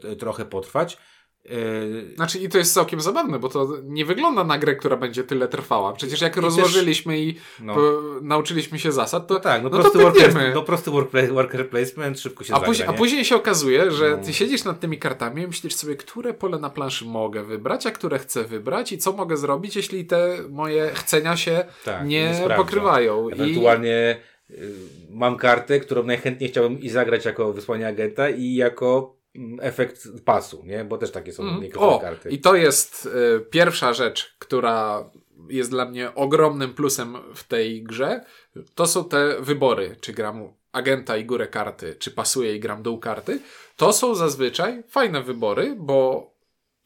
[0.00, 0.98] t- trochę potrwać.
[1.44, 5.24] Yy, Znaczy i to jest całkiem zabawne, bo to nie wygląda na grę, która będzie
[5.24, 5.92] tyle trwała.
[5.92, 7.76] Przecież jak rozłożyliśmy i no.
[8.22, 11.68] nauczyliśmy się zasad, to No tak, no, no prosty, to worker, no prosty work, worker
[11.70, 12.98] placement, szybko się A, zagra, później, a nie?
[12.98, 14.24] później się okazuje, że No.
[14.26, 17.90] ty siedzisz nad tymi kartami i myślisz sobie, które pole na planszy mogę wybrać, a
[17.90, 22.56] które chcę wybrać i co mogę zrobić, jeśli te moje chcenia się Tak, nie, nie
[22.56, 23.28] pokrywają.
[23.28, 24.72] I Ewentualnie y,
[25.10, 29.21] mam kartę, którą najchętniej chciałbym i zagrać jako wysłanie agenta i jako
[29.60, 30.84] efekt pasu, nie?
[30.84, 31.62] Bo też takie są Mhm.
[31.62, 32.30] niektóre O, karty.
[32.30, 35.10] i to jest y, pierwsza rzecz, która
[35.48, 38.24] jest dla mnie ogromnym plusem w tej grze.
[38.74, 42.98] To są te wybory, czy gram agenta i górę karty, czy pasuje i gram dół
[42.98, 43.40] karty.
[43.76, 46.31] To są zazwyczaj fajne wybory, bo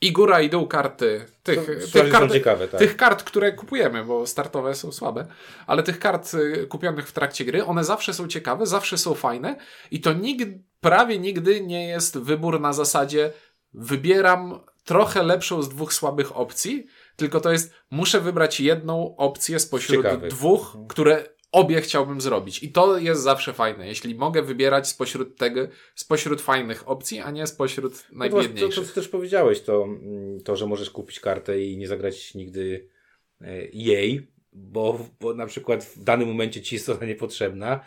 [0.00, 2.78] i góra i dół karty, tych, To- tych, kart, ciekawe, tak.
[2.78, 5.26] tych kart, które kupujemy, bo startowe są słabe,
[5.66, 9.56] ale tych kart y, kupionych w trakcie gry, one zawsze są ciekawe, zawsze są fajne
[9.90, 13.32] i to nigdy, prawie nigdy nie jest wybór na zasadzie
[13.74, 19.96] wybieram trochę lepszą z dwóch słabych opcji, tylko to jest muszę wybrać jedną opcję spośród
[19.96, 20.30] Ciekawych.
[20.30, 21.24] dwóch, które
[21.56, 22.62] obie chciałbym zrobić.
[22.62, 27.46] I to jest zawsze fajne, jeśli mogę wybierać spośród tego, spośród fajnych opcji, a nie
[27.46, 28.88] spośród No to, to, najbiedniejszych.
[28.88, 32.88] to też powiedziałeś, to, mm, to, że możesz kupić kartę i nie zagrać nigdy
[33.40, 37.80] e, jej, bo, bo na przykład w danym momencie ci jest ona niepotrzebna,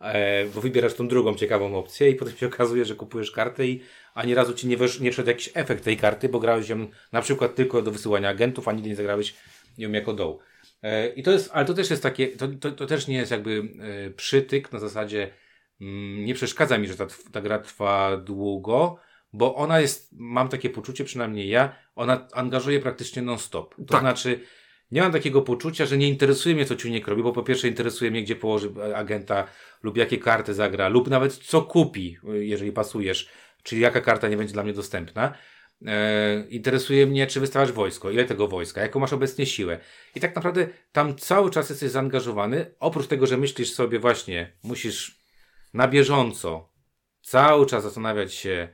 [0.00, 3.80] e, bo wybierasz tą drugą ciekawą opcję i potem się okazuje, że kupujesz kartę i
[4.14, 7.22] ani razu ci nie, wesz, nie wszedł jakiś efekt tej karty, bo grałeś ją na
[7.22, 9.34] przykład tylko do wysyłania agentów, a nigdy nie zagrałeś
[9.78, 10.38] ją jako doł.
[10.82, 13.30] E, I to jest, ale to też jest takie, to, to, to też nie jest
[13.30, 13.68] jakby
[14.06, 15.30] e, przytyk na zasadzie
[15.80, 18.98] mm, nie przeszkadza mi, że ta, ta gra trwa długo,
[19.32, 23.74] bo ona jest, mam takie poczucie, przynajmniej ja, ona angażuje praktycznie non-stop.
[23.74, 24.00] To Tak.
[24.00, 24.40] znaczy,
[24.90, 28.10] nie mam takiego poczucia, że nie interesuje mnie, co Ciuniek robi, bo po pierwsze interesuje
[28.10, 29.46] mnie, gdzie położy agenta,
[29.82, 33.28] lub jakie karty zagra, lub nawet co kupi, e, jeżeli pasujesz,
[33.62, 35.34] czyli jaka karta nie będzie dla mnie dostępna.
[35.86, 39.78] E, interesuje mnie, czy wystawiasz wojsko, ile tego wojska, jaką masz obecnie siłę.
[40.14, 45.20] I tak naprawdę tam cały czas jesteś zaangażowany, oprócz tego, że myślisz sobie właśnie, musisz
[45.74, 46.72] na bieżąco
[47.22, 48.68] cały czas zastanawiać się,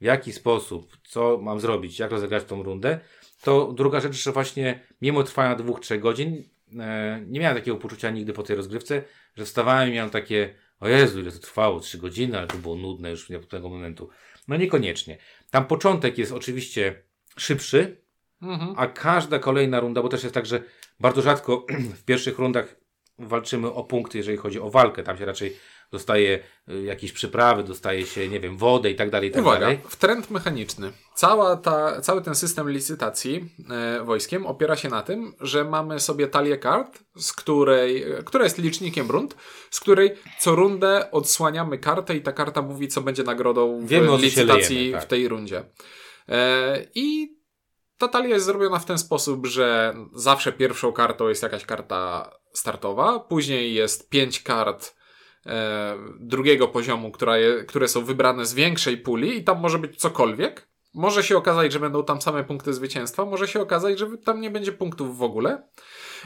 [0.00, 3.00] w jaki sposób, co mam zrobić, jak rozegrać tą rundę,
[3.42, 6.42] to druga rzecz, że właśnie mimo trwania dwóch, trzech godzin
[6.80, 9.02] e, nie miałem takiego poczucia nigdy po tej rozgrywce,
[9.36, 12.76] że wstawałem i miałem takie o Jezu, ile to trwało, trzy godziny, ale to było
[12.76, 14.08] nudne już od tego momentu.
[14.48, 15.18] No niekoniecznie.
[15.56, 17.02] Tam początek jest oczywiście
[17.36, 18.02] szybszy,
[18.42, 18.74] Mhm.
[18.76, 20.62] a każda kolejna runda, bo też jest tak, że
[21.00, 21.66] bardzo rzadko
[21.98, 22.76] w pierwszych rundach
[23.18, 25.02] walczymy o punkty, jeżeli chodzi o walkę.
[25.02, 25.56] Tam się raczej
[25.92, 29.60] dostaje y, jakieś przyprawy, dostaje się, nie wiem, wodę i tak dalej, i tak Uwaga,
[29.60, 29.78] dalej.
[29.88, 30.92] w trend mechaniczny.
[31.14, 36.26] Cała ta, cały ten system licytacji e, wojskiem opiera się na tym, że mamy sobie
[36.28, 39.36] talię kart, z której, która jest licznikiem rund,
[39.70, 44.16] z której co rundę odsłaniamy kartę i ta karta mówi, co będzie nagrodą w Wiemy,
[44.18, 45.04] licytacji lejemy, tak.
[45.04, 45.64] w tej rundzie.
[46.28, 47.36] E, I
[47.98, 53.20] ta talia jest zrobiona w ten sposób, że zawsze pierwszą kartą jest jakaś karta startowa,
[53.20, 54.95] później jest pięć kart
[56.20, 60.68] drugiego poziomu, która je, które są wybrane z większej puli i tam może być cokolwiek.
[60.94, 64.50] Może się okazać, że będą tam same punkty zwycięstwa, może się okazać, że tam nie
[64.50, 65.68] będzie punktów w ogóle.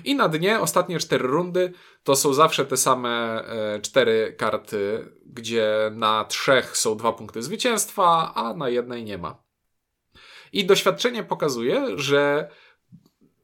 [0.05, 1.73] I na dnie ostatnie cztery rundy
[2.05, 8.33] to są zawsze te same e, cztery karty, gdzie na trzech są dwa punkty zwycięstwa,
[8.35, 9.43] a na jednej nie ma.
[10.53, 12.51] I doświadczenie pokazuje, że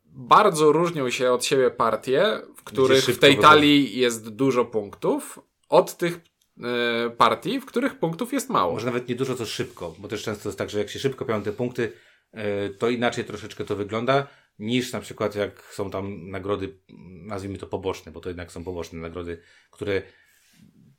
[0.04, 5.96] bardzo różnią się od siebie partie, w których w tej talii jest dużo punktów, od
[5.96, 6.20] tych
[6.64, 8.72] e, partii, w których punktów jest mało.
[8.72, 11.24] Może nawet nie dużo, co szybko, bo też często jest tak, że jak się szybko
[11.24, 11.92] piją te punkty,
[12.32, 14.26] e, to inaczej troszeczkę to wygląda,
[14.58, 16.78] niż na przykład jak są tam nagrody,
[17.26, 20.02] nazwijmy to poboczne, bo to jednak są poboczne nagrody, które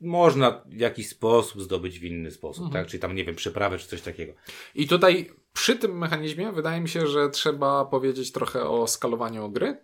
[0.02, 2.84] można w jakiś sposób zdobyć w inny sposób, Mhm.
[2.84, 2.92] tak?
[2.92, 4.34] Czyli tam, nie wiem, przyprawy czy coś takiego.
[4.76, 9.78] I tutaj przy tym mechanizmie wydaje mi się, że trzeba powiedzieć trochę o skalowaniu gry,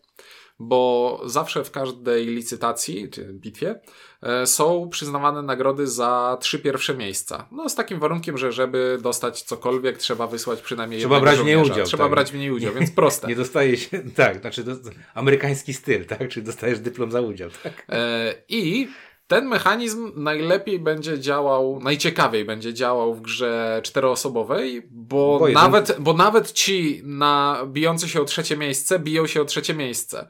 [0.59, 3.79] bo zawsze w każdej licytacji czy bitwie
[4.21, 7.47] e, są przyznawane nagrody za trzy pierwsze miejsca.
[7.51, 11.73] No z takim warunkiem, że żeby dostać cokolwiek trzeba wysłać przynajmniej Trzeba brać żołnierza.
[11.73, 12.11] udział, Trzeba tak.
[12.11, 13.27] brać w niej udział, więc proste.
[13.33, 14.71] Nie dostaje się, tak, znaczy do,
[15.13, 16.29] amerykański styl, tak?
[16.29, 17.85] Czyli dostajesz dyplom za udział, tak?
[17.89, 18.87] E, I
[19.33, 25.95] ten mechanizm najlepiej będzie działał, najciekawiej będzie działał w grze czteroosobowej, bo, Bo jeden- nawet,
[25.99, 30.27] bo nawet ci na bijący się o trzecie miejsce biją się o trzecie miejsce.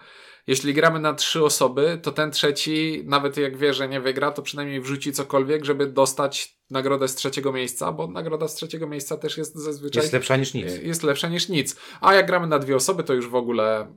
[0.48, 4.42] Jeśli gramy na trzy osoby, to ten trzeci, nawet jak wie, że nie wygra, to
[4.42, 9.38] przynajmniej wrzuci cokolwiek, żeby dostać nagrodę z trzeciego miejsca, bo nagroda z trzeciego miejsca też
[9.38, 10.66] jest zazwyczaj Jest lepsza niż nic.
[10.82, 11.76] jest lepsza niż nic.
[12.02, 13.88] A jak gramy na dwie osoby, to już w ogóle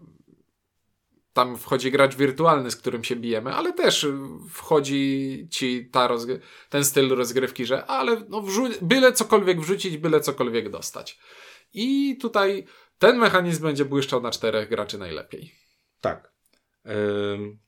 [1.36, 4.14] tam wchodzi gracz wirtualny, z którym się bijemy, ale też y,
[4.50, 6.08] wchodzi ci ta
[6.68, 8.44] ten styl rozgrywki, że ale no
[8.82, 11.18] byle cokolwiek wrzucić, byle cokolwiek dostać.
[11.72, 12.64] I tutaj
[12.98, 15.52] ten mechanizm będzie błyszczał na czterech graczy najlepiej.
[16.00, 16.32] Tak.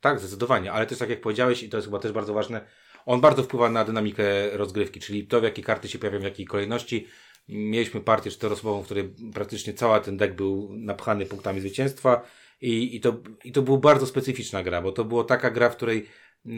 [0.00, 2.66] Tak, zdecydowanie, ale też tak jak powiedziałeś, i to jest chyba też bardzo ważne,
[3.06, 6.46] on bardzo wpływa na dynamikę rozgrywki, czyli to, w jakie karty się pojawiają, w jakiej
[6.46, 7.06] kolejności.
[7.48, 12.22] Mieliśmy partię czteroosobową, w której praktycznie cały ten deck był napchany punktami zwycięstwa
[12.60, 15.76] i, i, to, i to była bardzo specyficzna gra, bo to była taka gra, w
[15.76, 16.06] której
[16.46, 16.50] y,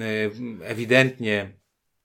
[0.62, 1.52] ewidentnie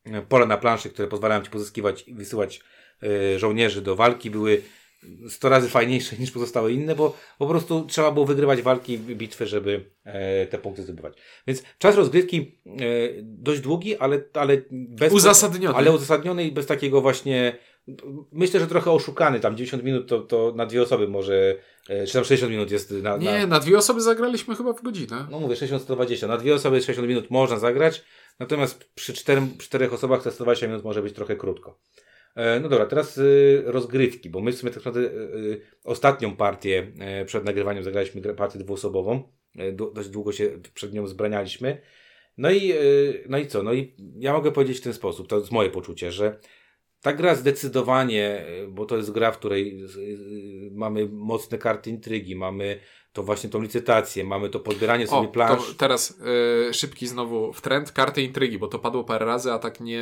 [0.07, 2.61] y, pole na planszy, które pozwalają ci pozyskiwać i wysyłać
[3.03, 4.61] y, żołnierzy do walki, były
[5.29, 9.91] 100 razy fajniejsze niż pozostałe inne, bo po prostu trzeba było wygrywać walki, bitwy, żeby
[10.03, 11.17] e, te punkty zdobywać.
[11.47, 12.79] Więc czas rozgrywki e,
[13.21, 15.13] dość długi, ale, ale bez...
[15.13, 15.75] Uzasadniony.
[15.75, 17.57] Ale uzasadniony i bez takiego właśnie...
[18.31, 19.39] Myślę, że trochę oszukany.
[19.39, 21.55] Tam 90 minut to, to na dwie osoby może...
[21.89, 23.17] E, czy tam 60 minut jest na...
[23.17, 25.27] Nie, na, na dwie osoby zagraliśmy chyba w godzinę.
[25.31, 26.27] no mówię, 60-120.
[26.27, 28.03] Na dwie osoby 60 minut można zagrać,
[28.39, 29.13] natomiast przy,
[29.57, 31.79] czterech osobach te 120 minut może być trochę krótko.
[32.35, 35.09] E, No dobra, teraz y, rozgrywki, bo my w sumie tak naprawdę
[35.83, 36.91] ostatnią partię
[37.25, 39.23] przed nagrywaniem zagraliśmy partię dwuosobową.
[39.93, 41.81] Dość długo się przed nią zbranialiśmy.
[42.37, 42.73] No i,
[43.29, 43.63] no i co?
[43.63, 46.39] No i ja mogę powiedzieć w ten sposób, to jest moje poczucie, że
[47.01, 51.89] ta gra zdecydowanie, y, bo to jest gra, w której y, y, mamy mocne karty
[51.89, 52.79] intrygi, mamy
[53.13, 55.75] to właśnie tą licytację, mamy to podbieranie sobie O, plansz.
[55.77, 56.19] teraz
[56.69, 60.01] y, szybki znowu w trend, karty intrygi, bo to padło parę razy, a tak nie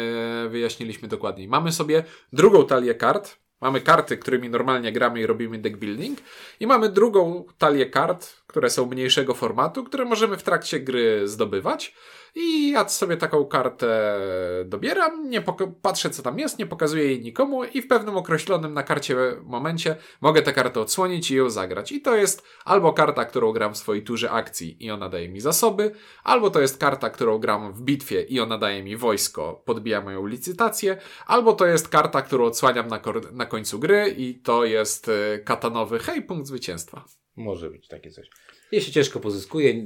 [0.50, 1.48] wyjaśniliśmy dokładniej.
[1.48, 6.20] Mamy sobie drugą talię kart, mamy karty, którymi normalnie gramy i robimy deck building
[6.60, 11.94] i mamy drugą talię kart, które są mniejszego formatu, które możemy w trakcie gry zdobywać.
[12.36, 14.20] I ja sobie taką kartę
[14.66, 15.44] dobieram, nie
[15.82, 19.96] patrzę co tam jest, nie pokazuję jej nikomu i w pewnym określonym na karcie momencie
[20.22, 21.92] mogę tę kartę odsłonić i ją zagrać.
[21.92, 25.42] I to jest albo karta, którą gram w swojej turze akcji i ona daje mi
[25.42, 25.92] zasoby,
[26.24, 30.26] albo to jest karta, którą gram w bitwie i ona daje mi wojsko, podbija moją
[30.26, 35.44] licytację, albo to jest karta, którą odsłaniam na, na końcu gry i to jest y,
[35.46, 37.06] katanowy hej, punkt zwycięstwa.
[37.36, 38.30] Może być takie coś.
[38.74, 39.86] Jeśli ciężko pozyskuje,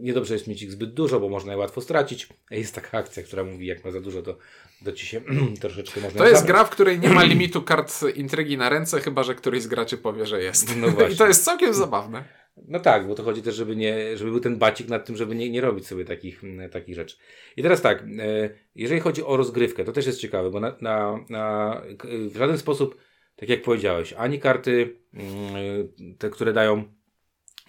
[0.00, 2.28] niedobrze jest mieć ich zbyt dużo, bo można je łatwo stracić.
[2.50, 4.38] Jest taka akcja, która mówi, jak ma za dużo, to,
[4.84, 5.20] to ci się
[5.60, 9.22] troszeczkę można To jest gra, w której nie ma limitu kart intrygi na ręce, chyba
[9.22, 10.76] że któryś z graczy powie, że jest.
[10.76, 11.12] No właśnie.
[11.14, 12.24] I to jest całkiem zabawne.
[12.68, 15.34] No tak, bo to chodzi też, żeby, nie, żeby był ten bacik nad tym, żeby
[15.34, 17.16] nie, nie robić sobie takich, takich rzeczy.
[17.56, 21.24] I teraz tak, e, jeżeli chodzi o rozgrywkę, to też jest ciekawe, bo na, na,
[21.28, 22.96] na, w żaden sposób,
[23.36, 26.84] tak jak powiedziałeś, ani karty, mm, te, które dają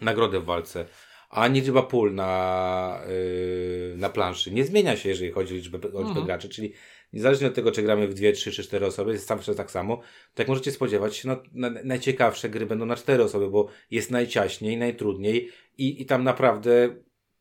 [0.04, 0.86] nagrodę w walce,
[1.30, 5.82] ani liczba pól na, yy, na planszy nie zmienia się, jeżeli chodzi o liczbę, o
[5.82, 6.26] liczbę Mhm.
[6.26, 6.74] graczy, czyli
[7.14, 9.98] niezależnie od tego, czy gramy w dwie, trzy czy cztery osoby, jest zawsze tak samo,
[10.34, 14.12] to jak możecie spodziewać się, no, na, najciekawsze gry będą na cztery osoby, bo jest
[14.12, 16.96] najciaśniej, najtrudniej i, i tam naprawdę,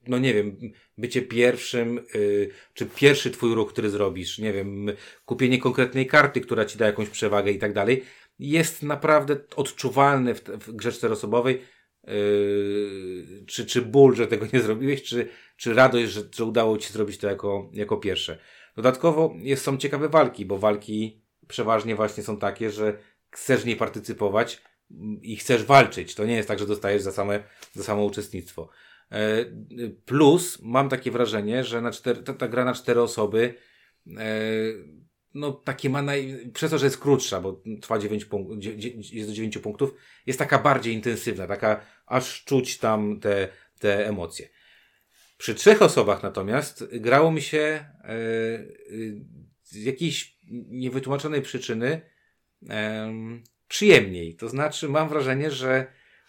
[0.07, 0.57] no nie wiem,
[0.99, 4.93] bycie pierwszym, yy, czy pierwszy twój ruch, który zrobisz, nie wiem,
[5.25, 8.05] kupienie konkretnej karty, która ci da jakąś przewagę i tak dalej,
[8.39, 11.63] jest naprawdę odczuwalny w, w grze czteroosobowej,
[12.07, 16.93] Yy, czy, czy ból, że tego nie zrobiłeś, czy, czy radość, że, że udało ci
[16.93, 18.39] zrobić to jako, jako pierwsze.
[18.77, 22.99] Dodatkowo jest, są ciekawe walki, bo walki przeważnie właśnie są takie, że
[23.31, 24.63] chcesz w niej partycypować
[25.23, 26.15] i chcesz walczyć.
[26.15, 27.43] To nie jest tak, że dostajesz za same,
[27.73, 28.69] za samo uczestnictwo.
[29.13, 29.45] E,
[30.05, 33.55] Plus mam takie wrażenie, że na cztery, ta, ta gra na cztery osoby
[34.17, 34.33] e,
[35.35, 36.51] no takie ma naj...
[36.55, 38.57] przez to, że jest krótsza, bo trwa 9 punktów,
[39.13, 39.95] jest do 9 punktów,
[40.27, 44.49] jest taka bardziej intensywna, taka aż czuć tam te, te emocje.
[45.39, 48.09] Przy trzech osobach natomiast grało mi się e,
[49.63, 52.01] z jakiejś niewytłumaczonej przyczyny
[52.69, 54.37] em, przyjemniej.
[54.37, 55.87] To znaczy mam wrażenie, że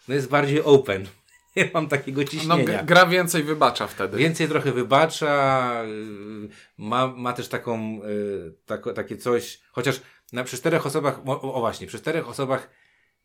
[0.08, 1.06] no jest bardziej open.
[1.56, 2.64] Nie mam takiego No, ciśnienia.
[2.64, 4.16] g- gra więcej wybacza wtedy.
[4.16, 6.48] Więcej trochę wybacza, y,
[6.78, 10.00] ma, ma też taką, y, tako, takie coś, chociaż
[10.32, 12.70] na, przy czterech osobach, o, o właśnie, przy czterech osobach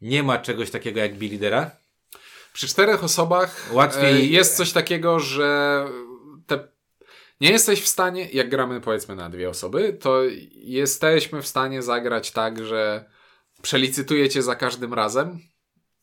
[0.02, 1.72] nie ma czegoś takiego jak lidera.
[2.54, 5.86] Przy czterech osobach Łatwiej- e, jest coś takiego, że
[6.48, 6.68] te...
[7.42, 10.22] nie jesteś w stanie, jak gramy powiedzmy na dwie osoby, to
[10.52, 13.06] jesteśmy w stanie zagrać tak, że
[13.62, 15.40] przelicytujecie za każdym razem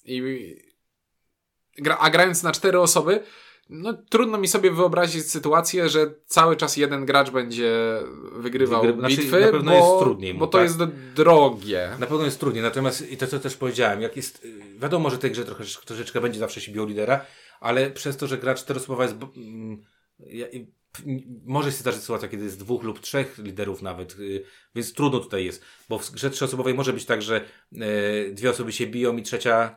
[0.04, 0.56] i
[1.78, 3.20] gra, a grając na cztery osoby,
[3.70, 7.72] no trudno mi sobie wyobrazić sytuację, że cały czas jeden gracz będzie
[8.32, 10.66] wygrywał Wygry- znaczy, bitwy, na pewno bo, jest trudniej mu, bo to tak?
[10.66, 10.78] jest
[11.14, 11.90] drogie.
[11.98, 15.18] Na pewno jest trudniej, natomiast i to co też powiedziałem, jak jest, y, wiadomo, że
[15.18, 17.26] tej grze trochę, troszeczkę będzie zawsze się biło lidera,
[17.60, 19.82] ale przez to, że gra czteroosobowa jest, mm,
[20.26, 20.46] ja-
[21.46, 25.44] może się zdarzyć sytuacja, kiedy jest dwóch lub trzech liderów nawet, y, więc trudno tutaj
[25.44, 27.40] jest, bo w grze trzyosobowej może być tak, że
[27.72, 29.76] y, dwie osoby się biją i trzecia,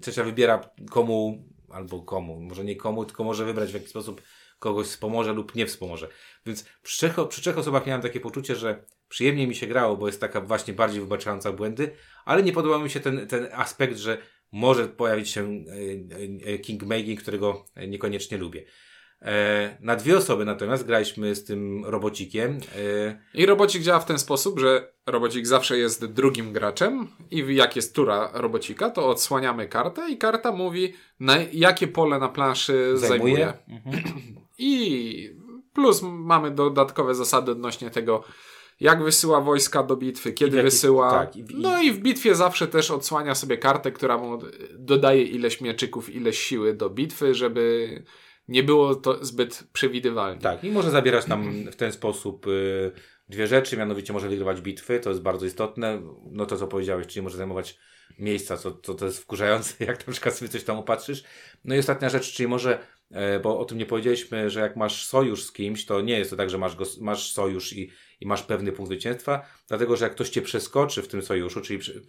[0.00, 4.22] trzecia wybiera komu, albo komu, może nie komu, tylko może wybrać w jaki sposób
[4.58, 6.08] kogoś wspomoże lub nie wspomoże.
[6.46, 10.06] Więc przy trzech, przy trzech osobach miałem takie poczucie, że przyjemniej mi się grało, bo
[10.06, 11.90] jest taka właśnie bardziej wybaczająca błędy,
[12.24, 14.18] ale nie podoba mi się ten, ten aspekt, że
[14.52, 15.64] może pojawić się
[16.46, 18.64] e, e, kingmaking, którego niekoniecznie lubię.
[19.22, 22.58] E, na dwie osoby natomiast graliśmy z tym robocikiem.
[23.34, 27.94] I robocik działa w ten sposób, że robocik zawsze jest drugim graczem i jak jest
[27.94, 33.36] tura robocika, to odsłaniamy kartę i karta mówi, na jakie pole na planszy zajmuje.
[33.36, 33.52] zajmuje.
[33.68, 34.04] Mhm.
[34.58, 35.30] I
[35.72, 38.24] plus mamy dodatkowe zasady odnośnie tego,
[38.80, 41.10] jak wysyła wojska do bitwy, kiedy wysyła.
[41.10, 44.38] Tak, i, i, no i w bitwie zawsze też odsłania sobie kartę, która mu
[44.78, 47.88] dodaje ileś mieczyków, ileś siły do bitwy, żeby
[48.48, 50.40] nie było to zbyt przewidywalne.
[50.40, 52.92] Tak, i może zabierać nam w ten sposób y,
[53.28, 56.02] dwie rzeczy, mianowicie może wygrywać bitwy, to jest bardzo istotne.
[56.30, 57.78] No to co powiedziałeś, czyli może zajmować
[58.18, 61.24] miejsca, co, co to jest wkurzające, jak na przykład sobie coś tam opatrzysz.
[61.64, 62.78] No i ostatnia rzecz, czyli może
[63.10, 66.30] E, bo o tym nie powiedzieliśmy, że jak masz sojusz z kimś, to nie jest
[66.30, 67.90] to tak, że masz, go, masz sojusz i,
[68.20, 71.78] i masz pewny punkt zwycięstwa, dlatego że jak ktoś cię przeskoczy w tym sojuszu, czyli
[71.78, 72.02] przy,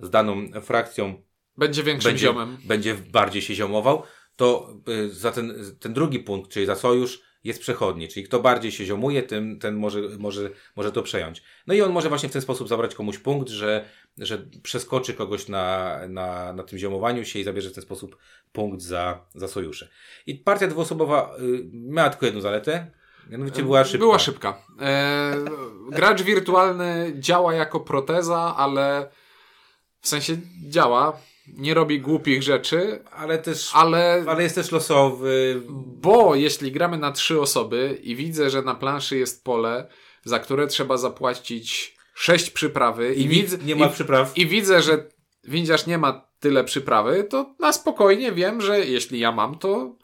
[0.00, 1.22] z daną frakcją
[1.56, 4.02] będzie większym będzie, ziomem, będzie bardziej się ziomował,
[4.42, 8.72] to y, za ten, ten drugi punkt, czyli za sojusz, jest przechodni, czyli kto bardziej
[8.72, 11.42] się ziomuje, tym ten może, może, może to przejąć.
[11.66, 13.84] No i on może właśnie w ten sposób zabrać komuś punkt, że,
[14.18, 18.16] że przeskoczy kogoś na, na, na tym ziomowaniu się i zabierze w ten sposób
[18.52, 19.88] punkt za, za sojusze.
[20.26, 22.86] I partia dwuosobowa y, miała tylko jedną zaletę,
[23.30, 23.98] mianowicie była szybka.
[23.98, 24.62] Była szybka.
[24.80, 25.34] E,
[25.90, 29.10] gracz wirtualny działa jako proteza, ale
[30.00, 30.36] w sensie
[30.68, 35.62] działa, nie robi głupich rzeczy, ale też ale, ale jest też losowy.
[36.00, 39.88] Bo jeśli gramy na trzy osoby i widzę, że na planszy jest pole,
[40.24, 44.38] za które trzeba zapłacić sześć przyprawy i, i widzę nie ma i, przypraw.
[44.38, 45.08] I widzę, że
[45.44, 49.96] windziarz nie ma tyle przyprawy, to na spokojnie wiem, że jeśli ja mam, to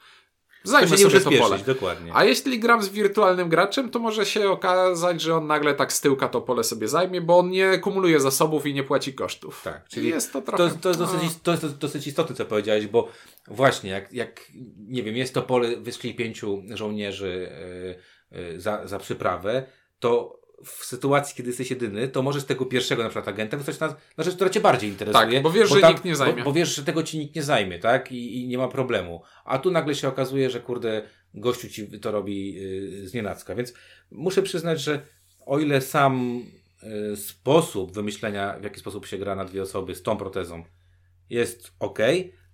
[0.69, 1.59] Zajmę to sobie to pole.
[1.59, 2.11] Dokładnie.
[2.15, 6.01] A jeśli gram z wirtualnym graczem, to może się okazać, że on nagle tak z
[6.01, 9.61] tyłka to pole sobie zajmie, bo on nie kumuluje zasobów i nie płaci kosztów.
[9.65, 10.69] Tak, czyli I jest to trochę...
[10.69, 13.09] To, to, jest dosyć, to jest dosyć istotne, co powiedziałeś, bo
[13.47, 14.53] właśnie, jak, jak
[14.89, 17.51] nie wiem, jest to pole wyszli pięciu żołnierzy
[18.33, 19.67] yy, yy, za, za przyprawę,
[19.99, 23.97] to w sytuacji, kiedy jesteś jedyny, to możesz tego pierwszego na przykład agenta wysłać na,
[24.17, 25.33] na rzecz, która cię bardziej interesuje.
[25.33, 26.39] Tak, bo wiesz, bo że tam, nikt nie zajmie.
[26.39, 28.13] Bo, bo, wiesz, że tego ci nikt nie zajmie, tak?
[28.13, 29.23] I, I, nie ma problemu.
[29.45, 31.03] A tu nagle się okazuje, że kurde,
[31.35, 33.55] gościu ci to robi yy, z nienacka.
[33.55, 33.75] Więc
[34.11, 35.01] muszę przyznać, że
[35.47, 36.43] o ile sam
[36.83, 40.65] yy, sposób wymyślenia, w jaki sposób się gra na dwie osoby z tą protezą
[41.31, 41.99] jest ok,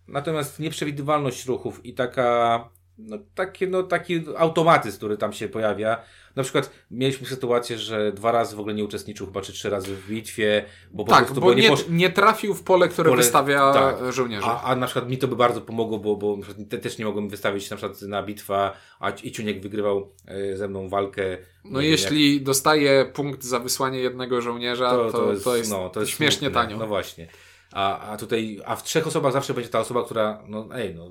[0.08, 2.68] natomiast nieprzewidywalność ruchów i taka
[2.98, 6.02] no, taki, no, taki automatyzm, który tam się pojawia.
[6.36, 9.96] Na przykład mieliśmy sytuację, że dwa razy w ogóle nie uczestniczył, chyba czy trzy razy
[9.96, 11.84] w bitwie, bo po tak, prostu bo, nie, posz...
[11.88, 14.12] nie, trafił w pole, które pole, wystawia tak.
[14.12, 14.46] żołnierzy.
[14.46, 16.38] A, a na przykład mi to by bardzo pomogło, bo, bo
[16.68, 20.88] te, też nie mogłem wystawić na przykład na bitwa, a Iciuniek wygrywał e, ze mną
[20.88, 21.22] walkę.
[21.64, 22.44] No jeśli jak...
[22.44, 26.12] dostaje punkt za wysłanie jednego żołnierza, to, to, to, jest, to jest, no, to jest
[26.12, 26.62] śmiesznie smutne.
[26.62, 26.76] tanio.
[26.76, 27.28] No właśnie.
[27.72, 31.10] A, a tutaj, a w trzech osobach zawsze będzie ta osoba, która, no ej, no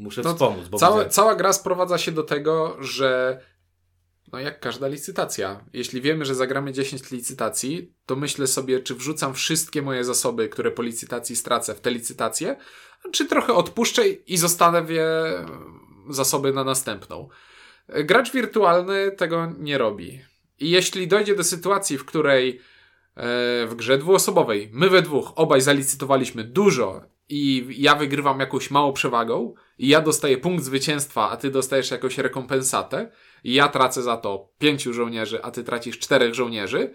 [0.00, 0.68] muszę no, wspomóc.
[0.68, 3.40] Bo cała, cała gra sprowadza się do tego, że
[4.32, 5.64] no jak każda licytacja.
[5.72, 10.70] Jeśli wiemy, że zagramy 10 licytacji, to myślę sobie, czy wrzucam wszystkie moje zasoby, które
[10.70, 12.56] po licytacji stracę w te licytacje,
[13.12, 15.06] czy trochę odpuszczę i zostawię
[16.10, 17.28] zasoby na następną.
[17.88, 20.20] Gracz wirtualny tego nie robi.
[20.60, 22.60] I jeśli dojdzie do sytuacji, w której
[23.16, 28.92] e, w grze dwuosobowej my we dwóch obaj zalicytowaliśmy dużo i ja wygrywam jakąś małą
[28.92, 33.10] przewagą i ja dostaję punkt zwycięstwa, a ty dostajesz jakąś rekompensatę
[33.44, 36.94] i ja tracę za to pięciu żołnierzy, a ty tracisz czterech żołnierzy,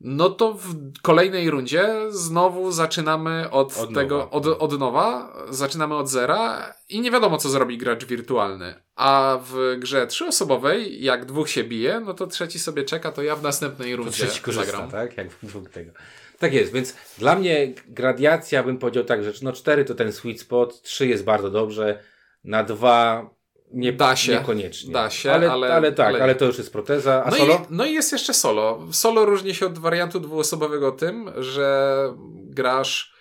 [0.00, 4.30] no to w kolejnej rundzie znowu zaczynamy od, od tego, nowa.
[4.30, 8.74] Od, od nowa, zaczynamy od zera i nie wiadomo, co zrobi gracz wirtualny.
[8.96, 13.36] A w grze trzyosobowej, jak dwóch się bije, no to trzeci sobie czeka, to ja
[13.36, 14.90] w następnej rundzie to trzeci korzysta, zagram.
[14.90, 15.16] tak?
[15.16, 15.92] Jak dwóch tego.
[16.38, 20.40] Tak jest, więc dla mnie gradiacja bym powiedział tak, że no 4 to ten sweet
[20.40, 22.02] spot, 3 jest bardzo dobrze,
[22.44, 23.38] na 2
[23.72, 24.92] nie, da się, niekoniecznie.
[24.92, 26.22] Da się, ale, ale, ale tak, ale...
[26.22, 27.24] ale to już jest proteza.
[27.24, 27.54] A no solo?
[27.54, 28.86] I, no i jest jeszcze solo.
[28.92, 31.98] Solo różni się od wariantu dwuosobowego tym, że
[32.34, 33.14] grasz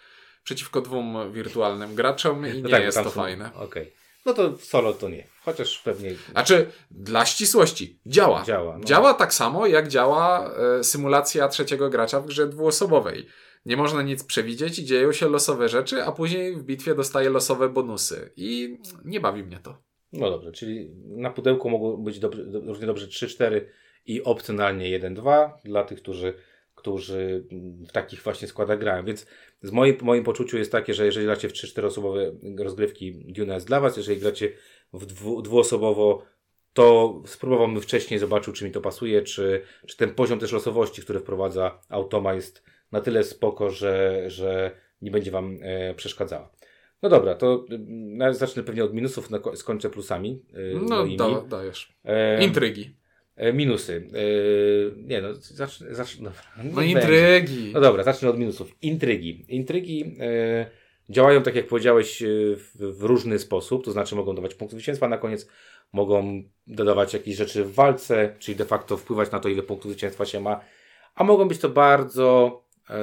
[0.44, 3.10] przeciwko dwóm wirtualnym graczom i no nie tak, jest to są...
[3.10, 3.54] fajne.
[3.54, 3.84] Okej.
[3.84, 3.97] Okay.
[4.28, 5.28] No to solo to nie.
[5.42, 6.12] Chociaż pewnie.
[6.32, 8.44] Znaczy, dla ścisłości, działa.
[8.44, 8.84] Działa, no.
[8.84, 13.26] działa tak samo, jak działa e, symulacja trzeciego gracza w grze dwuosobowej.
[13.66, 17.70] Nie można nic przewidzieć i dzieją się losowe rzeczy, a później w bitwie dostaje losowe
[17.70, 18.32] bonusy.
[18.36, 19.78] I nie bawi mnie to.
[20.14, 23.62] No dobrze, czyli na pudełku mogą być dobrze, równie dobrze 3-4
[24.06, 26.34] i opcjonalnie 1-2 dla tych, którzy,
[26.78, 27.48] którzy
[27.88, 29.06] w takich właśnie składach grają.
[29.06, 29.26] Więc
[29.62, 33.68] z moim, moim poczuciu jest takie, że jeżeli gracie w 3-4 osobowe rozgrywki, Duna jest
[33.68, 34.54] dla Was, jeżeli gracie
[34.94, 36.24] w dwu, dwuosobowo,
[36.74, 41.20] to spróbowałbym wcześniej, zobaczył, czy mi to pasuje, czy, czy ten poziom też losowości, który
[41.20, 44.72] wprowadza Automa jest na tyle spoko, że, że
[45.02, 46.52] nie będzie Wam e, przeszkadzała.
[47.02, 47.66] No dobra, to
[48.30, 50.42] y, zacznę pewnie od minusów, skończę plusami.
[50.58, 51.98] Y, no, da, dajesz.
[52.04, 52.96] E, Intrygi.
[53.38, 54.08] E, minusy.
[54.14, 55.96] E, nie no, zacznę.
[55.96, 56.74] zacznę dobra.
[56.74, 57.72] No intrygi.
[57.74, 58.72] No dobra, zacznę od minusów.
[58.82, 59.46] Intrygi.
[59.48, 60.66] Intrygi e,
[61.10, 62.24] działają, tak jak powiedziałeś,
[62.56, 65.48] w, w, różny sposób, to znaczy mogą dawać punkt zwycięstwa na koniec,
[65.94, 70.26] mogą dodawać jakieś rzeczy w walce, czyli de facto wpływać na to, ile punktów zwycięstwa
[70.26, 70.60] się ma,
[71.16, 72.96] a mogą być to bardzo e,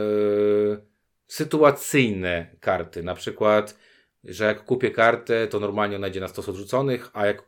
[1.27, 3.03] sytuacyjne karty.
[3.03, 3.79] Na przykład,
[4.25, 7.43] że jak kupię kartę, to normalnie ona idzie na stos odrzuconych, a, jak,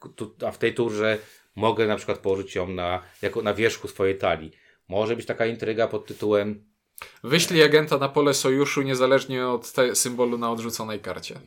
[0.46, 1.18] a w tej turze
[1.56, 4.50] mogę na przykład położyć ją na, jako na wierzchu swojej talii.
[4.88, 6.64] Może być taka intryga pod tytułem
[7.24, 11.40] Wyślij agenta na pole sojuszu niezależnie od symbolu na odrzuconej karcie.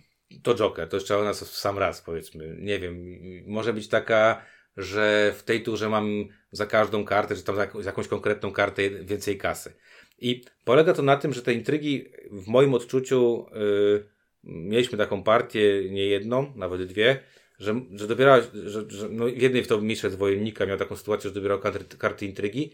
[0.44, 2.58] To Joker, to jeszcze u nas w sam raz powiedzmy.
[2.60, 4.42] Nie wiem, może być taka,
[4.78, 8.90] że w tej turze mam za każdą kartę, czy tam za, za jakąś konkretną kartę
[8.90, 9.74] więcej kasy.
[10.20, 14.10] I polega to na tym, że te intrygi w moim odczuciu yy,
[14.44, 17.20] mieliśmy taką partię, nie jedną, nawet dwie,
[17.60, 21.30] że, że dobierałeś, że, że no w jednej w to mistrzec wojennika miał taką sytuację,
[21.30, 22.72] że dobierał karty, karty intrygi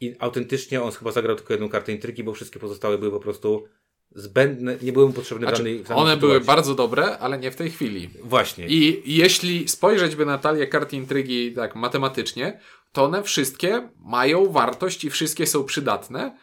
[0.00, 3.64] i autentycznie on chyba zagrał tylko jedną kartę intrygi, bo wszystkie pozostałe były po prostu
[4.14, 6.20] zbędne, nie były mu potrzebne znaczy, w danej, w danej One sytuacji.
[6.20, 8.10] były bardzo dobre, ale nie w tej chwili.
[8.22, 8.66] Właśnie.
[8.68, 12.60] I jeśli spojrzeć by na talię kart intrygi tak matematycznie,
[12.92, 16.38] to one wszystkie mają wartość i wszystkie są przydatne.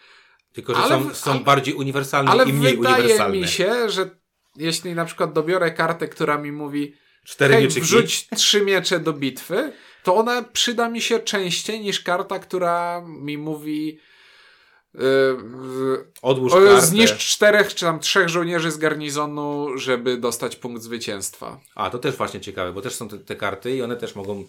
[0.54, 3.04] Tylko, że ale, są, są ale, bardziej uniwersalne i mniej uniwersalne.
[3.04, 4.10] Ale wydaje mi się, że
[4.56, 6.94] jeśli na przykład dobiorę kartę, która mi mówi
[7.26, 7.82] Cztery hej, mieczyki.
[7.82, 9.72] wrzuć trzy miecze do bitwy,
[10.04, 14.00] to ona przyda mi się częściej niż karta, która mi mówi
[14.94, 15.02] yy,
[16.22, 16.82] Odłóż kartę.
[16.82, 21.60] zniszcz czterech czy tam trzech żołnierzy z garnizonu, żeby dostać punkt zwycięstwa.
[21.76, 24.46] A, to też właśnie ciekawe, bo też są te, te karty i one też mogą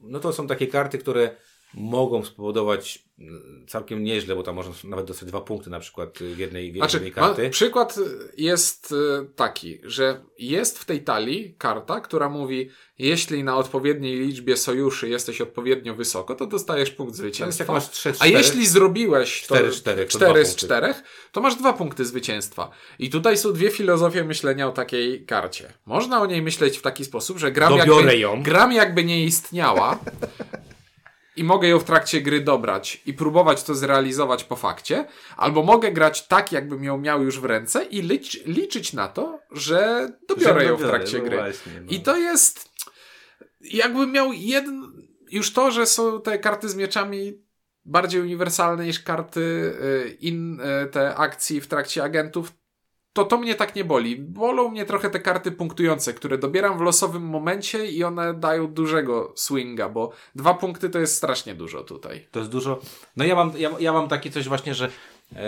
[0.00, 1.36] no to są takie karty, które
[1.74, 6.38] mogą spowodować mm, całkiem nieźle, bo tam można nawet dostać dwa punkty na przykład w
[6.38, 7.50] jednej, w jednej znaczy, karty.
[7.50, 7.98] Przykład
[8.36, 14.56] jest y, taki, że jest w tej talii karta, która mówi, jeśli na odpowiedniej liczbie
[14.56, 17.64] sojuszy jesteś odpowiednio wysoko, to dostajesz punkt zwycięstwa.
[17.64, 20.94] Jak masz 3, 4, A jeśli zrobiłeś to 4, 4, 4 z 4,
[21.32, 22.70] to masz dwa punkty zwycięstwa.
[22.98, 25.72] I tutaj są dwie filozofie myślenia o takiej karcie.
[25.86, 28.42] Można o niej myśleć w taki sposób, że gram, jakby, ją.
[28.42, 29.98] gram jakby nie istniała,
[31.38, 35.92] i mogę ją w trakcie gry dobrać i próbować to zrealizować po fakcie, albo mogę
[35.92, 40.60] grać tak, jakbym ją miał już w ręce i licz, liczyć na to, że dobiorę
[40.60, 41.36] że ją w trakcie no gry.
[41.36, 41.90] Właśnie, no.
[41.90, 42.70] I to jest
[43.60, 44.92] jakbym miał jeden...
[45.30, 47.42] Już to, że są te karty z mieczami
[47.84, 52.52] bardziej uniwersalne niż karty y, in, y, te akcji w trakcie agentów,
[53.12, 54.16] to to mnie tak nie boli.
[54.16, 59.32] Bolą mnie trochę te karty punktujące, które dobieram w losowym momencie i one dają dużego
[59.36, 62.28] swinga, bo dwa punkty to jest strasznie dużo tutaj.
[62.30, 62.80] To jest dużo.
[63.16, 64.90] No ja mam, ja, ja mam takie coś właśnie, że
[65.32, 65.40] e,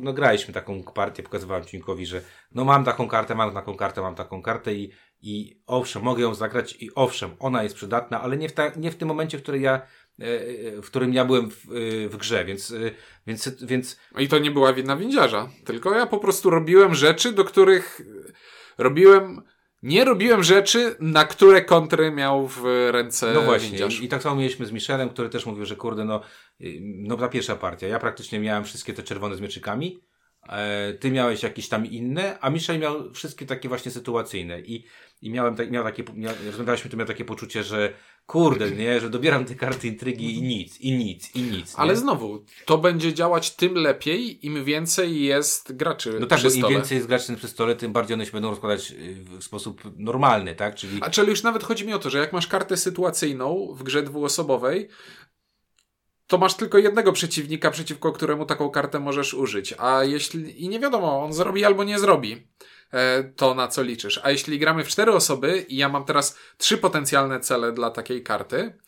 [0.00, 4.14] no graliśmy taką partię, pokazywałem Cinkowi, że no mam taką kartę, mam taką kartę, mam
[4.14, 4.90] taką kartę i,
[5.22, 8.90] i owszem, mogę ją zagrać i owszem, ona jest przydatna, ale nie w, ta, nie
[8.90, 9.82] w tym momencie, w którym ja
[10.82, 12.74] w którym ja byłem w, e, w grze, więc,
[13.26, 13.98] więc, więc...
[14.14, 18.00] No I to nie była wina windziarza, tylko ja po prostu robiłem rzeczy, do których
[18.78, 19.42] robiłem...
[19.82, 24.00] Nie robiłem rzeczy, na które kontry miał w ręce No właśnie, windziarz.
[24.00, 26.20] i tak samo mieliśmy z Michelem, który też mówił, że kurde, no,
[26.80, 30.00] no ta pierwsza partia, ja praktycznie miałem wszystkie te czerwone z mieczykami,
[31.00, 34.84] ty miałeś jakieś tam inne, a Michel miał wszystkie takie właśnie sytuacyjne i,
[35.24, 37.92] i miałem, miał takie, miał, rozmawialiśmy, to miał takie poczucie, że
[38.26, 41.74] kurde, nie, że dobieram te karty intrygi i nic, i nic, i nic.
[41.76, 46.68] Ale znowu, to będzie działać tym lepiej, im więcej jest graczy No tak, przy bo
[46.68, 49.82] im więcej jest graczy przy stole, tym bardziej one się będą rozkładać y, w sposób
[49.96, 50.74] normalny, tak?
[50.74, 50.98] Czyli...
[51.00, 54.02] A czyli już nawet chodzi mi o to, że jak masz kartę sytuacyjną w grze
[54.02, 54.88] dwuosobowej,
[56.26, 59.74] to masz tylko jednego przeciwnika, przeciwko któremu taką kartę możesz użyć.
[59.78, 60.64] A jeśli.
[60.64, 62.46] I nie wiadomo, on zrobi albo nie zrobi.
[62.94, 64.20] E, to, na co liczysz.
[64.22, 68.22] A jeśli gramy w cztery osoby i ja mam teraz trzy potencjalne cele dla takiej
[68.22, 68.78] karty,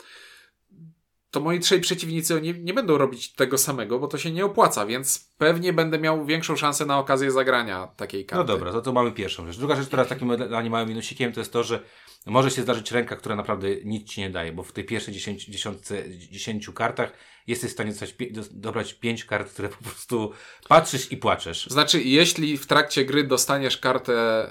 [1.30, 4.86] to moi trzej przeciwnicy nie, nie będą robić tego samego, bo to się nie opłaca,
[4.86, 8.52] więc pewnie będę miał większą szansę na okazję zagrania takiej karty.
[8.52, 9.57] No dobra, to, to mamy pierwszą rzecz.
[9.59, 11.82] Druga rzecz, która jest takim dla mnie małym minusikiem, to jest to, że
[12.31, 16.11] może się zdarzyć ręka, która naprawdę nic ci nie daje, bo w tej pierwszej dziesiątce,
[16.11, 17.12] dziesięciu kartach
[17.47, 18.14] jesteś w stanie dostać,
[18.51, 20.33] dobrać pięć kart, które po prostu
[20.68, 21.66] patrzysz i płaczesz.
[21.66, 24.47] Znaczy, jeśli w trakcie gry dostaniesz kartę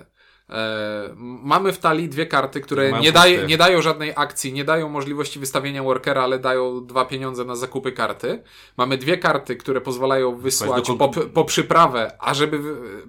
[0.49, 3.11] E, mamy w talii dwie karty, które nie,
[3.47, 7.91] nie dają żadnej akcji, nie dają możliwości wystawienia workera, ale dają dwa pieniądze na zakupy
[7.91, 8.43] karty.
[8.77, 12.59] Mamy dwie karty, które pozwalają wysłać po, po przyprawę, a żeby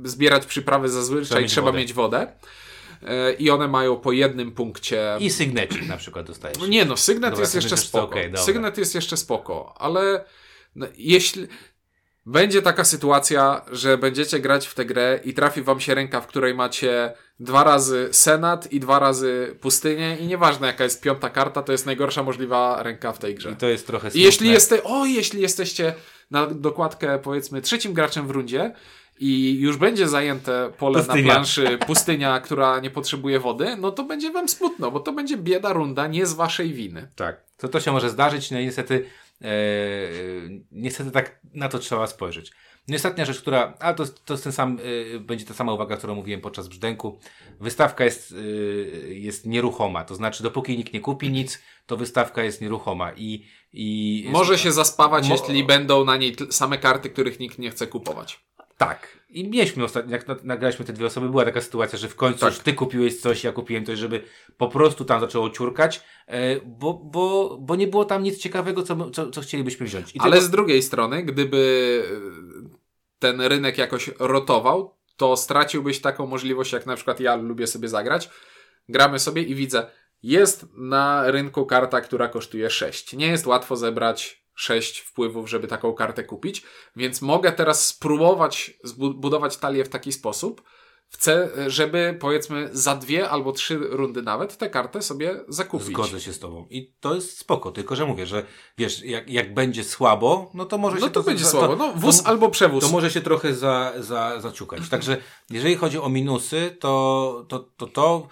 [0.05, 2.33] zbierać przyprawy zazwyczaj trzeba, mieć, trzeba mieć wodę.
[3.07, 5.17] E, i one mają po jednym punkcie.
[5.21, 6.59] I sygnecik na przykład dostajesz.
[6.59, 8.23] No nie no, Sygnet Dobra, jest jeszcze spoko.
[8.23, 8.43] dobra.
[8.43, 10.25] Sygnet jest jeszcze spoko, ale
[10.75, 11.49] no, jeśli
[12.27, 16.27] będzie taka sytuacja, że będziecie grać w tę grę i trafi wam się ręka, w
[16.27, 21.63] której macie dwa razy Senat i dwa razy pustynię i nieważne jaka jest piąta karta,
[21.63, 23.51] to jest najgorsza możliwa ręka w tej grze.
[23.51, 25.95] I to jest trochę I jeśli, jeste, o, jeśli jesteście
[26.31, 28.73] na dokładkę, powiedzmy, trzecim graczem w rundzie
[29.19, 31.23] i już będzie zajęte pole Pustynia.
[31.27, 35.37] na planszy, pustynia, która nie potrzebuje wody, no to będzie wam smutno, bo to będzie
[35.37, 37.09] bieda runda, nie z waszej winy.
[37.17, 37.45] Tak.
[37.57, 39.07] To, to się może zdarzyć, no i niestety,
[39.43, 39.49] e,
[40.73, 42.53] niestety tak na to trzeba spojrzeć.
[42.89, 44.79] No i ostatnia rzecz, która, a to, to jest ten sam,
[45.15, 47.19] e, będzie ta sama uwaga, którą mówiłem podczas brzdęku.
[47.61, 52.61] Wystawka jest, e, jest nieruchoma, to znaczy dopóki nikt nie kupi nic, to wystawka jest
[52.61, 57.59] nieruchoma i, i Może się zaspawać, Mo- jeśli będą na niej same karty, których nikt
[57.59, 58.47] nie chce kupować.
[58.79, 59.17] Tak.
[59.31, 62.41] I mieliśmy ostatnio, jak na- nagraliśmy te dwie osoby, była taka sytuacja, że w końcu
[62.41, 62.55] Tak.
[62.59, 64.23] ty kupiłeś coś, ja kupiłem coś, żeby
[64.59, 69.11] po prostu tam zaczęło ciurkać, e, bo, bo, bo nie było tam nic ciekawego, co,
[69.11, 70.15] co, co chcielibyśmy wziąć.
[70.17, 72.03] I Ale tego- z drugiej strony, gdyby
[72.65, 72.77] e,
[73.19, 78.31] ten rynek jakoś rotował, to straciłbyś taką możliwość, jak na przykład ja lubię sobie zagrać.
[78.89, 79.87] Gramy sobie i widzę,
[80.23, 83.13] jest na rynku karta, która kosztuje 6.
[83.13, 86.63] Nie jest łatwo zebrać 6 wpływów, żeby taką kartę kupić,
[86.97, 90.63] więc mogę teraz spróbować zbudować talię w taki sposób,
[91.09, 95.87] chcę, żeby powiedzmy za dwie albo trzy rundy nawet tę kartę sobie zakupić.
[95.87, 96.67] Zgodzę się z tobą.
[96.71, 98.47] I to jest spoko, tylko że mówię, że
[98.79, 101.77] wiesz, jak, jak będzie słabo, no to może No się to będzie za- słabo.
[101.77, 102.85] No, wóz to, albo przewóz.
[102.85, 104.89] to może się trochę za, za, zaciukać.
[104.89, 105.17] Także
[105.51, 108.29] jeżeli chodzi o minusy, to to, to, to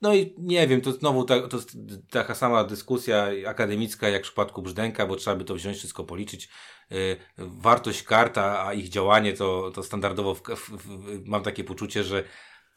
[0.00, 1.76] no i nie wiem, to znowu ta, to jest
[2.10, 6.48] taka sama dyskusja akademicka jak w przypadku Brzdęka, bo trzeba by to wziąć, wszystko policzyć.
[6.90, 11.64] Yy, wartość kart, a, a ich działanie to, to standardowo w, w, w, mam takie
[11.64, 12.24] poczucie, że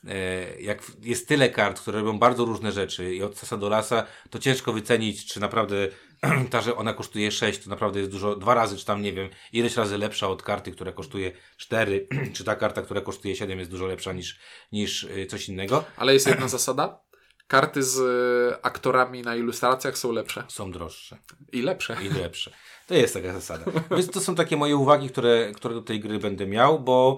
[0.07, 4.05] e, jak jest tyle kart, które robią bardzo różne rzeczy i od sasa do lasa,
[4.29, 5.87] to ciężko wycenić, czy naprawdę
[6.51, 9.29] ta, że ona kosztuje 6, to naprawdę jest dużo, dwa razy, czy tam nie wiem,
[9.53, 13.71] ileś razy lepsza od karty, która kosztuje 4, czy ta karta, która kosztuje 7 jest
[13.71, 14.39] dużo lepsza niż,
[14.71, 15.83] niż y, coś innego.
[15.97, 17.08] Ale jest jedna zasada.
[17.49, 20.43] Karty z e, aktorami na ilustracjach są lepsze.
[20.47, 21.17] Są droższe
[21.51, 21.97] I lepsze.
[22.03, 22.51] i lepsze.
[22.87, 23.65] To jest taka zasada.
[23.91, 27.17] Więc to są takie moje uwagi, które, które do tej gry będę miał, bo,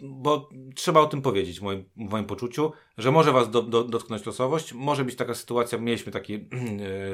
[0.00, 3.84] bo trzeba o tym powiedzieć w moim, w moim poczuciu, że może was do, do,
[3.84, 4.72] dotknąć losowość.
[4.72, 6.34] Może być taka sytuacja, mieliśmy takie,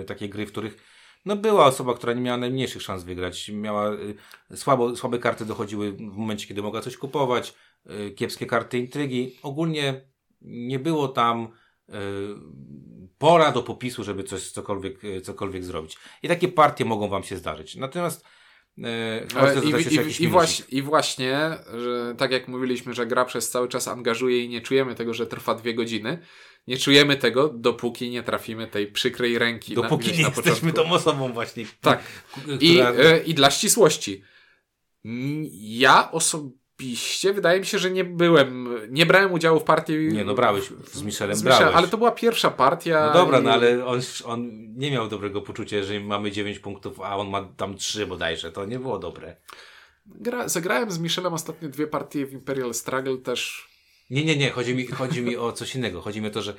[0.01, 0.76] e, takie gry, w których
[1.24, 3.49] no była osoba, która nie miała najmniejszych szans wygrać.
[3.49, 4.16] Miała y,
[4.57, 7.55] słabo, słabe karty dochodziły w momencie, kiedy mogła coś kupować,
[7.90, 9.38] y, kiepskie karty intrygi.
[9.42, 10.01] Ogólnie
[10.40, 11.49] nie było tam
[11.89, 11.93] y,
[13.18, 15.97] pola do popisu, żeby coś cokolwiek, y, cokolwiek zrobić.
[16.22, 17.76] I takie partie mogą wam się zdarzyć.
[17.76, 18.24] Natomiast
[18.84, 19.26] E,
[19.64, 21.39] I, i, i, właśnie, I właśnie,
[21.78, 25.26] że tak jak mówiliśmy, że gra przez cały czas angażuje i nie czujemy tego, że
[25.26, 26.18] trwa dwie godziny.
[26.66, 29.74] Nie czujemy tego, dopóki nie trafimy tej przykrej ręki.
[29.74, 31.64] na, Dopóki gdzieś nie na jesteśmy tą osobą właśnie.
[31.80, 31.99] Tak.
[32.34, 34.22] k- I, która- e, I dla ścisłości.
[35.61, 36.59] Ja osobiście
[37.35, 39.93] wydaje mi się, że nie byłem, nie brałem udziału w partii.
[39.99, 41.74] Nie, no brałeś, z Michelem z brałeś.
[41.74, 43.07] Ale to była pierwsza partia.
[43.07, 47.01] No dobra, i- no ale on, on nie miał dobrego poczucia, że mamy 9 punktów,
[47.01, 48.53] a on ma tam 3 bodajże.
[48.53, 49.37] To nie było dobre.
[50.07, 53.68] Gra, zagrałem z Michelem ostatnio dwie partie w Imperial Struggle też.
[54.11, 56.01] Nie, nie, nie, chodzi mi, chodzi mi o coś innego.
[56.01, 56.55] Chodzi mi o to, że,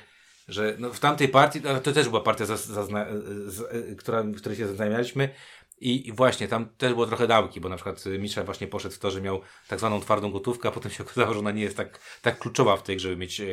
[0.48, 3.06] że no w tamtej partii, no to też była partia, zaz, zazna,
[3.46, 3.62] z,
[3.98, 5.28] która, w której się zaznajamialiśmy
[5.80, 8.98] i, i właśnie tam też było trochę dałki, bo na przykład Michel właśnie poszedł w
[8.98, 11.76] to, że miał tak zwaną twardą gotówkę, a potem się okazało, że ona nie jest
[11.76, 13.44] tak, tak kluczowa w tej, żeby mieć, e,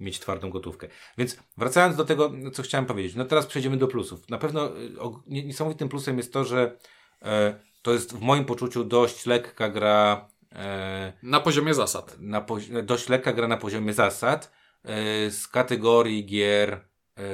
[0.00, 0.88] mieć twardą gotówkę.
[1.18, 4.28] Więc wracając do tego, co chciałem powiedzieć, no teraz przejdziemy do plusów.
[4.28, 6.76] Na pewno e, o, nie- niesamowitym plusem jest to, że
[7.22, 12.16] e, to jest w moim poczuciu dość lekka gra e, Na poziomie zasad.
[12.20, 14.52] na pozi- dość lekka gra na poziomie zasad
[14.84, 14.90] yy,
[15.30, 16.80] z kategorii gier
[17.16, 17.24] yy,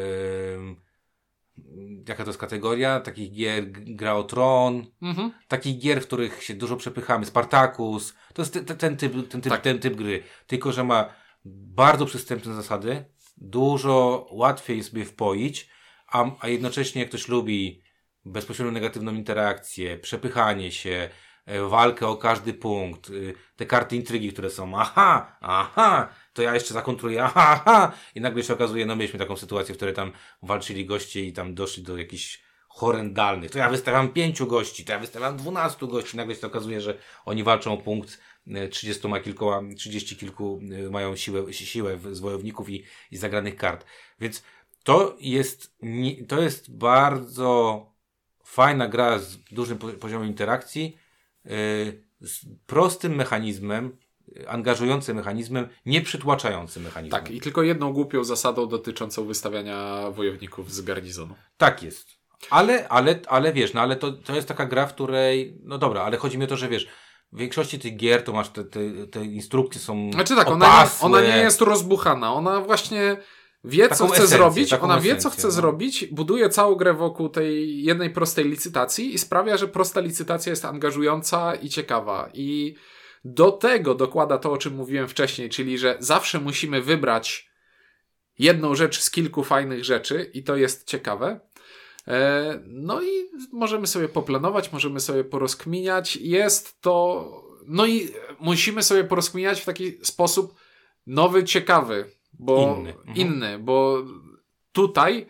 [2.09, 3.01] jaka to jest kategoria?
[3.01, 5.33] Takich gier gra o tron, Mhm.
[5.49, 9.41] takich gier, w których się dużo przepychamy, Spartacus, to jest te- te- ten typ, ten
[9.41, 9.61] typ, Tak.
[9.63, 11.13] ten typ gry, tylko że ma
[11.45, 13.05] bardzo przystępne zasady,
[13.37, 15.71] dużo łatwiej sobie wpoić,
[16.09, 17.83] a, a jednocześnie jak ktoś lubi
[18.25, 21.09] bezpośrednią negatywną interakcję, przepychanie się,
[21.69, 26.75] walkę o każdy punkt, y, te karty intrygi, które są, aha, aha, to ja jeszcze
[26.75, 30.87] zakontruję, aha, aha, i nagle się okazuje, no mieliśmy taką sytuację, w której tam walczyli
[30.87, 35.37] goście i tam doszli do jakichś horrendalnych, to ja wystawiam pięciu gości, to ja wystawiam
[35.37, 40.61] dwunastu gości, nagle się okazuje, że oni walczą o punkt e, trzydziestoma kilkoma, trzydzieści kilku
[40.87, 43.87] e, mają siłę, siłę z wojowników i, i zagranych kart,
[44.21, 44.43] więc
[44.85, 45.77] to jest,
[46.29, 47.87] to jest bardzo
[48.45, 50.97] fajna gra z dużym po- poziomem interakcji,
[52.21, 53.97] z prostym mechanizmem,
[54.47, 57.23] angażującym mechanizmem, nie przytłaczającym mechanizmem.
[57.23, 61.35] Tak, i tylko jedną głupią zasadą dotyczącą wystawiania wojowników z garnizonu.
[61.57, 62.09] Tak jest.
[62.51, 66.03] Ale, ale, ale wiesz, no ale to, to jest taka gra, w której, no dobra,
[66.03, 66.89] ale chodzi mi o to, że wiesz,
[67.33, 68.81] w większości tych gier to masz te, te,
[69.11, 73.17] te instrukcje są Znaczy tak, ona nie, ona nie jest rozbuchana, ona właśnie
[73.65, 75.53] wie, co chce esencję, zrobić, ona wie, co esencję, chce no.
[75.53, 80.65] zrobić, buduje całą grę wokół tej jednej prostej licytacji i sprawia, że prosta licytacja jest
[80.65, 82.31] angażująca i ciekawa.
[82.35, 82.75] I
[83.25, 87.51] do tego dokłada to, o czym mówiłem wcześniej, czyli, że zawsze musimy wybrać
[88.39, 91.41] jedną rzecz z kilku fajnych rzeczy i to jest ciekawe.
[92.09, 93.09] E, No i
[93.53, 96.17] możemy sobie poplanować, możemy sobie porozkminiać.
[96.17, 97.27] Jest to.
[97.67, 98.09] No i
[98.41, 100.55] musimy sobie porozkminiać w taki sposób
[101.07, 102.11] nowy, ciekawy,
[102.41, 102.91] bo Inny.
[102.91, 103.17] Mhm.
[103.17, 104.05] inny, bo
[104.73, 105.27] tutaj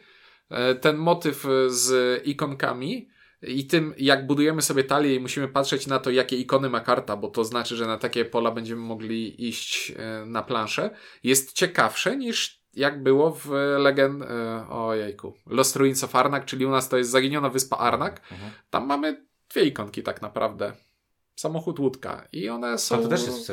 [0.50, 3.08] e, ten motyw z ikonkami
[3.42, 7.16] i tym, jak budujemy sobie talię i musimy patrzeć na to, jakie ikony ma karta,
[7.16, 10.90] bo to znaczy, że na takie pola będziemy mogli iść e, na planszę,
[11.22, 14.22] jest ciekawsze niż jak było w legend...
[14.22, 15.34] e, Ojejku.
[15.46, 18.20] Lost Ruins of Arnak, czyli u nas to jest zaginiona wyspa Arnak.
[18.32, 18.50] Mhm.
[18.70, 20.72] Tam mamy dwie ikonki tak naprawdę.
[21.40, 22.28] Samochód, łódka.
[22.32, 22.96] I one są...
[22.96, 23.52] A to też jest.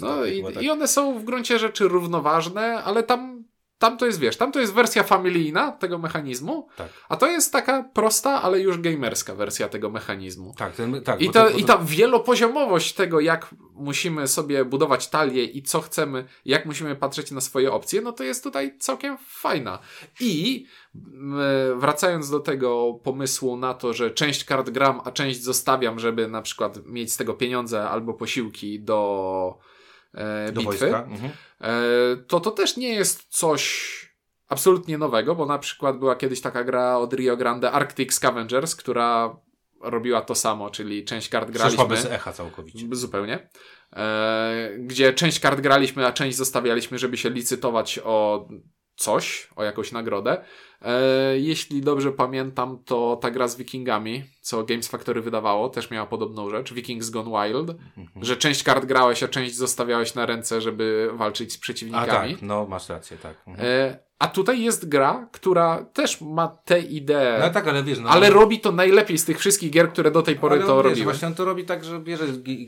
[0.00, 0.62] No i, tak.
[0.62, 3.37] i one są w gruncie rzeczy równoważne, ale tam,
[3.78, 6.88] tam to jest, wiesz, tam to jest wersja familijna tego mechanizmu, Tak.
[7.08, 10.54] a to jest taka prosta, ale już gamerska wersja tego mechanizmu.
[10.56, 15.44] Tak, ten, tak I, to- bo I ta wielopoziomowość tego, jak musimy sobie budować talię
[15.44, 19.78] i co chcemy, jak musimy patrzeć na swoje opcje, no to jest tutaj całkiem fajna.
[20.20, 20.66] I
[21.76, 26.42] wracając do tego pomysłu na to, że część kart gram, a część zostawiam, żeby na
[26.42, 29.58] przykład mieć z tego pieniądze albo posiłki do,
[30.14, 31.02] e, do bitwy, wojska.
[31.02, 31.30] Mhm.
[31.60, 31.70] e,
[32.16, 33.88] to to też nie jest coś
[34.48, 39.36] absolutnie nowego, bo na przykład była kiedyś taka gra od Rio Grande Arctic Scavengers, która
[39.80, 42.86] robiła to samo, czyli część kart Przeszła graliśmy bez echa całkowicie.
[42.92, 43.48] zupełnie,
[43.92, 48.48] e, gdzie część kart graliśmy, a część zostawialiśmy, żeby się licytować o
[49.02, 50.44] coś, o jakąś nagrodę.
[50.82, 56.06] E, jeśli dobrze pamiętam, to ta gra z Wikingami, co Games Factory wydawało, też miała
[56.06, 58.24] podobną rzecz, Vikings Gone Wild, Mhm.
[58.24, 62.32] że część kart grałeś, a część zostawiałeś na ręce, żeby walczyć z A przeciwnikami.
[62.34, 63.36] tak, no masz rację, tak.
[63.46, 63.68] Mhm.
[63.68, 68.08] E, a tutaj jest gra, która też ma tę ideę, No tak, ale wiesz, no,
[68.08, 70.84] ale robi to najlepiej z tych wszystkich gier, które do tej pory ale to wiesz,
[70.84, 71.04] robiły.
[71.04, 72.24] Właśnie on to robi tak, że bierze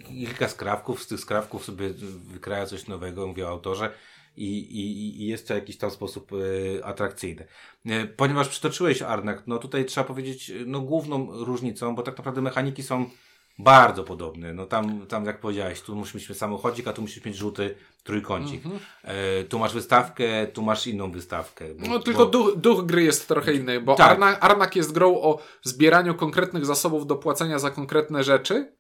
[0.08, 1.90] kilka skrawków, z tych skrawków sobie
[2.32, 3.90] wykraja coś nowego, mówię o autorze
[4.36, 7.46] i, i, i jest to w jakiś tam sposób e, atrakcyjny.
[7.86, 12.42] E, ponieważ przytoczyłeś Arnak, no tutaj trzeba powiedzieć, e, no główną różnicą, bo tak naprawdę
[12.42, 13.10] mechaniki są
[13.58, 14.54] bardzo podobne.
[14.54, 17.74] No tam, tam jak powiedziałeś, tu musisz mieć samochodzik, a tu musisz mieć żółty
[18.04, 18.64] trójkącik.
[18.66, 18.82] Mhm.
[19.04, 21.74] E, tu masz wystawkę, tu masz inną wystawkę.
[21.74, 24.10] Bo, No tylko bo, duch, duch gry jest trochę inny, bo Tak.
[24.10, 28.72] Arnak, Arnak jest grą o zbieraniu konkretnych zasobów do płacenia za konkretne rzeczy,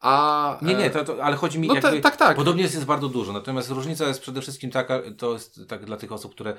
[0.00, 0.58] a...
[0.62, 2.36] Nie, nie, e, to, to, ale chodzi mi No jakby, ta- tak, tak.
[2.36, 5.96] Podobnie jest, jest bardzo dużo, natomiast różnica jest przede wszystkim taka, to jest tak dla
[5.96, 6.56] tych osób, które,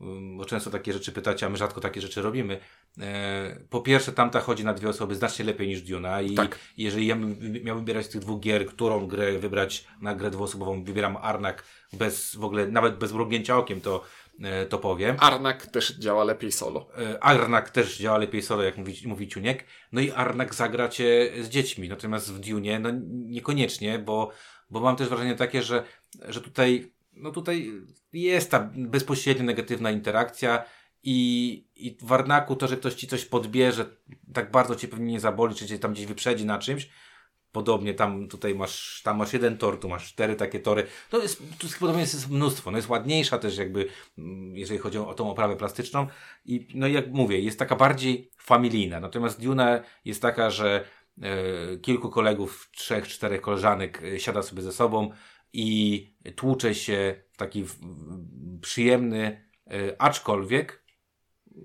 [0.00, 2.60] ym, bo często takie rzeczy pytacie, a my rzadko takie rzeczy robimy.
[3.00, 6.58] E, po pierwsze, tamta chodzi na dwie osoby znacznie lepiej niż Duna i Tak.
[6.76, 10.84] jeżeli ja bym miał wybierać z tych dwóch gier, którą grę wybrać na grę dwuosobową,
[10.84, 14.04] wybieram Arnak bez w ogóle, nawet bez mrugnięcia okiem, to,
[14.68, 15.16] to powiem.
[15.18, 16.88] Arnak też działa lepiej solo.
[16.98, 19.64] E, Arnak też działa lepiej solo, jak mówi, mówi Ciuniek.
[19.92, 21.88] No i Arnak zagracie z dziećmi.
[21.88, 24.30] Natomiast w Dune, no niekoniecznie, bo,
[24.70, 25.84] bo mam też wrażenie takie, że,
[26.28, 27.72] że tutaj, no tutaj
[28.12, 30.64] jest ta bezpośrednio negatywna interakcja
[31.02, 33.86] i, i w Arnaku to, że ktoś ci coś podbierze,
[34.34, 36.88] tak bardzo cię pewnie nie zaboli, czy cię tam gdzieś wyprzedzi na czymś.
[37.52, 40.86] Podobnie tam tutaj masz, tam masz jeden tor, tu masz cztery takie tory.
[41.10, 42.70] To jest, tu podobnie jest mnóstwo.
[42.70, 43.88] No jest ładniejsza też jakby,
[44.18, 46.06] mm, jeżeli chodzi o tą oprawę plastyczną.
[46.44, 49.00] I no jak mówię, jest taka bardziej familijna.
[49.00, 50.84] Natomiast Duna jest taka, że
[51.22, 55.10] e, kilku kolegów, trzech, czterech koleżanek e, siada sobie ze sobą
[55.52, 60.82] i tłucze się w taki w, w, przyjemny, e, aczkolwiek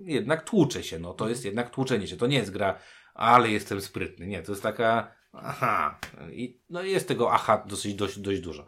[0.02, 1.00] jednak tłucze się.
[1.00, 2.18] No to jest jednak tłuczenie się.
[2.18, 2.80] To nie jest gra,
[3.14, 4.28] ale jestem sprytny.
[4.28, 5.12] Nie, to jest taka
[5.44, 6.00] aha.
[6.32, 8.66] I no jest tego aha dosyć dość, dość dużo.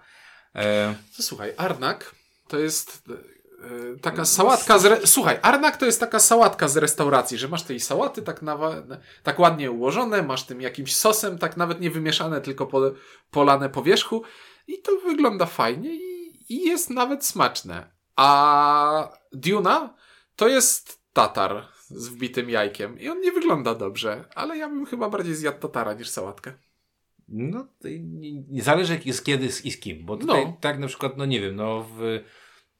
[0.55, 2.15] E, To słuchaj, Arnak
[2.47, 3.03] to jest
[3.63, 4.85] e, taka sałatka z...
[4.85, 5.07] Re...
[5.07, 8.75] Słuchaj, Arnak to jest taka sałatka z restauracji, że masz tej sałaty tak, nawa...
[9.23, 12.91] tak ładnie ułożone, masz tym jakimś sosem, tak nawet nie wymieszane, tylko po...
[13.31, 14.23] polane po wierzchu
[14.67, 17.91] i to wygląda fajnie i, i jest nawet smaczne.
[18.15, 19.93] A Duna
[20.35, 25.09] to jest tatar z wbitym jajkiem i on nie wygląda dobrze, ale ja bym chyba
[25.09, 26.53] bardziej zjadł tatara niż sałatkę.
[27.27, 27.67] No,
[28.49, 30.57] nie, zależy jak jest kiedy i z kim, bo tutaj No.
[30.61, 32.19] tak na przykład, no nie wiem, no w,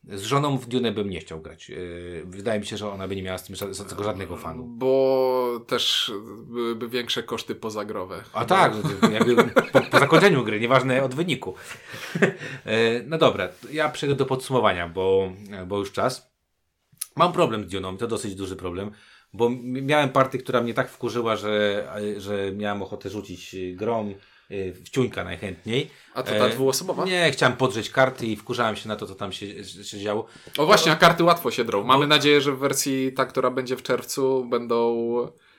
[0.04, 1.70] Z żoną w Dune bym nie chciał grać.
[1.70, 4.64] Yy, wydaje mi się, że ona by nie miała z tym z tego żadnego fanu.
[4.68, 6.12] Bo też
[6.48, 8.24] byłyby większe koszty pozagrowe.
[8.34, 9.36] A tak, no jakby
[9.74, 11.54] po, po zakończeniu gry, nieważne od wyniku.
[12.66, 15.32] E, no dobra, ja przejdę do podsumowania, bo,
[15.68, 16.29] bo już czas.
[17.20, 18.92] Mam problem z Duną, to dosyć duży problem,
[19.34, 24.10] bo miałem partię, która mnie tak wkurzyła, że, że miałem ochotę rzucić grom
[24.52, 25.90] y, w ciuńka najchętniej.
[26.14, 27.06] A to ta E, dwuosobowa?
[27.06, 30.26] Nie, chciałem podrzeć karty i wkurzałem się na to, co tam się, się działo.
[30.58, 31.84] O właśnie, a karty łatwo się drą.
[31.84, 34.98] Mamy nadzieję, że w wersji ta, która będzie w czerwcu będą...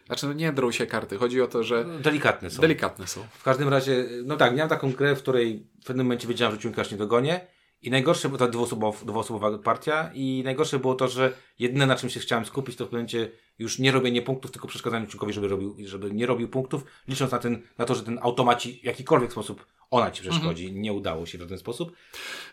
[0.06, 1.18] Znaczy no nie drą się karty.
[1.18, 2.60] Chodzi o to, że Delikatne są.
[2.60, 3.20] delikatne są.
[3.38, 6.60] W każdym razie, no tak, miałem taką grę, w której w pewnym momencie wiedziałem, że
[6.60, 7.40] ciuńka już nie dogonię.
[7.82, 12.10] I najgorsze była ta dwuosobowa, dwuosobowa partia i najgorsze było to, że jedyne na czym
[12.10, 15.76] się chciałem skupić to w momencie już nie robienie punktów, tylko przeszkadzanie ciunkowi, żeby, robił,
[15.84, 19.66] żeby nie robił punktów, licząc na, ten, na to, że ten automaci w jakikolwiek sposób
[19.90, 20.72] ona ci przeszkodzi.
[20.72, 21.92] Nie udało się w żaden sposób.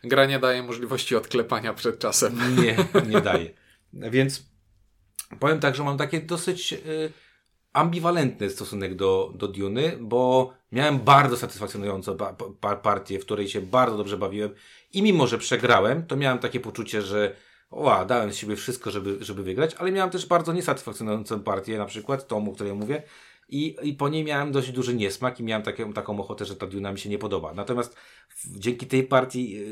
[0.04, 2.40] Gra nie daje możliwości odklepania przed czasem.
[2.64, 2.78] Nie,
[3.12, 3.54] nie daje.
[3.94, 4.46] Więc
[5.40, 7.12] powiem tak, że mam takie dosyć y,
[7.74, 13.62] ambiwalentny stosunek do, do Duny, bo miałem bardzo satysfakcjonującą pa, pa, partię, w której się
[13.62, 14.52] bardzo dobrze bawiłem
[14.94, 17.36] i mimo, że przegrałem, to miałem takie poczucie, że
[17.72, 21.86] Ła, dałem z siebie wszystko, żeby, żeby wygrać, ale miałem też bardzo niesatysfakcjonującą partię, na
[21.86, 23.04] przykład tą, o której mówię,
[23.50, 26.68] i, i po niej miałem dość duży niesmak i miałem takie, taką ochotę, że ta
[26.68, 27.54] Duna mi się nie podoba.
[27.54, 27.98] Natomiast
[28.46, 29.64] dzięki tej partii yy,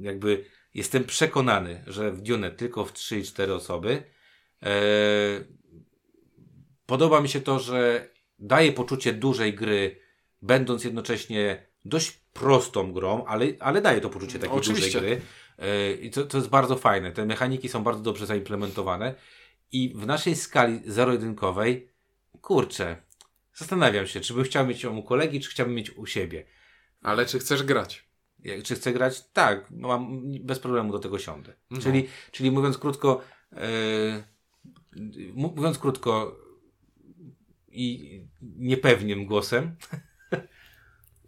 [0.00, 0.44] jakby
[0.74, 4.02] jestem przekonany, że w Dune tylko w 3 i 4 osoby
[4.62, 4.70] e,
[6.86, 8.08] podoba mi się to, że
[8.38, 10.00] daje poczucie dużej gry,
[10.42, 15.00] będąc jednocześnie dość prostą grą, ale, ale daje to poczucie takiej Oczywiście.
[15.00, 15.20] dużej gry.
[15.58, 17.12] E, I to, to jest bardzo fajne.
[17.12, 19.14] Te mechaniki są bardzo dobrze zaimplementowane.
[19.72, 21.88] I w naszej skali zero-jedynkowej,
[22.40, 22.96] kurczę,
[23.54, 26.44] zastanawiam się, czy bym chciał mieć ją u kolegi, czy chciałbym mieć u siebie.
[27.02, 28.08] Ale czy chcesz grać?
[28.38, 29.24] Jak- Czy chcę grać?
[29.32, 31.52] Tak, no mam, bez problemu do tego siądę.
[31.70, 31.80] No.
[31.80, 33.20] Czyli, czyli mówiąc krótko,
[33.52, 34.24] yy,
[35.34, 36.36] mówiąc krótko
[37.68, 39.76] i niepewnym głosem,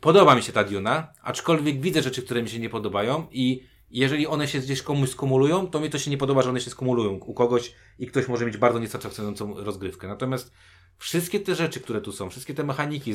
[0.01, 4.26] podoba mi się ta Duna, aczkolwiek widzę rzeczy, które mi się nie podobają i jeżeli
[4.26, 7.11] one się gdzieś komuś skumulują, to mi to się nie podoba, że one się skumulują
[7.12, 10.09] u kogoś i ktoś może mieć bardzo niesatysfakcjonującą rozgrywkę.
[10.09, 10.53] Natomiast
[10.98, 13.14] wszystkie te rzeczy, które tu są, wszystkie te mechaniki,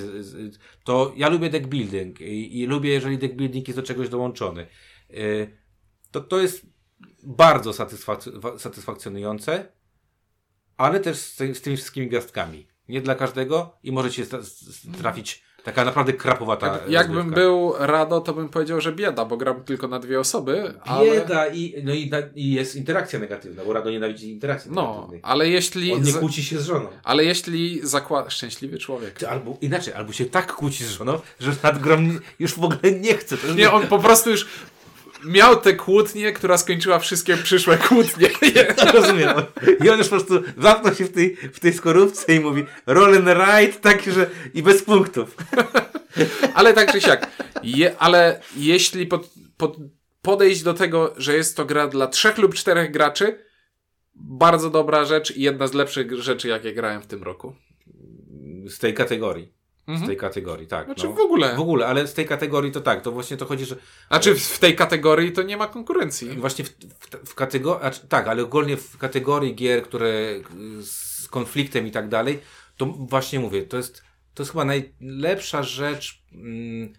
[0.83, 4.67] to ja lubię deck building i, i lubię, jeżeli deck building jest do czegoś dołączony.
[5.09, 5.57] Yy,
[6.11, 6.65] To, to jest
[7.23, 9.71] bardzo satysfak- satysfakcjonujące,
[10.77, 12.67] ale też z, z tymi wszystkimi gwiazdkami.
[12.89, 17.39] Nie dla każdego i może się sta- s- trafić taka naprawdę krapowata Jak, jakbym rozgrywka.
[17.41, 21.11] był Rado, to bym powiedział, że bieda, bo gram tylko na dwie osoby, ale...
[21.11, 25.19] Bieda i, no i, na- i jest interakcja negatywna, bo Rado nienawidzi interakcji No, negatywnej.
[25.23, 25.93] ale jeśli...
[25.93, 26.87] On nie za- kłóci się z żoną.
[27.03, 28.29] Ale jeśli zakłada...
[28.29, 29.13] Szczęśliwy człowiek.
[29.13, 32.91] Ty, albo inaczej, albo się tak kłóci z żoną, że nad nie- już w ogóle
[33.01, 33.35] nie chce.
[33.55, 34.47] Nie, on po prostu już
[35.25, 38.29] miał tę kłótnię, która skończyła wszystkie przyszłe kłótnie.
[38.93, 39.29] Rozumiem.
[39.83, 43.15] I on już po prostu zamknął się w tej, w tej skorupce i mówi roll
[43.15, 45.35] and ride, tak, że i bez punktów.
[46.55, 47.27] Ale tak czy siak.
[47.63, 49.77] Je, ale jeśli pod, pod,
[50.21, 53.45] podejść do tego, że jest to gra dla trzech lub czterech graczy,
[54.15, 57.55] bardzo dobra rzecz i jedna z lepszych rzeczy, jakie grałem w tym roku.
[58.67, 59.53] Z tej kategorii.
[59.87, 60.07] Z Mhm.
[60.07, 60.85] tej kategorii, tak.
[60.85, 61.13] Znaczy no.
[61.13, 61.55] w ogóle.
[61.55, 63.75] W ogóle, ale z tej kategorii to tak, to właśnie to chodzi, że
[64.07, 66.29] Znaczy w, w tej kategorii to nie ma konkurencji.
[66.29, 70.43] właśnie w, w, w kategorii, tak, ale ogólnie w kategorii gier, które y,
[70.83, 72.39] z konfliktem i tak dalej,
[72.77, 76.93] to właśnie mówię, to jest, to jest chyba najlepsza rzecz mm,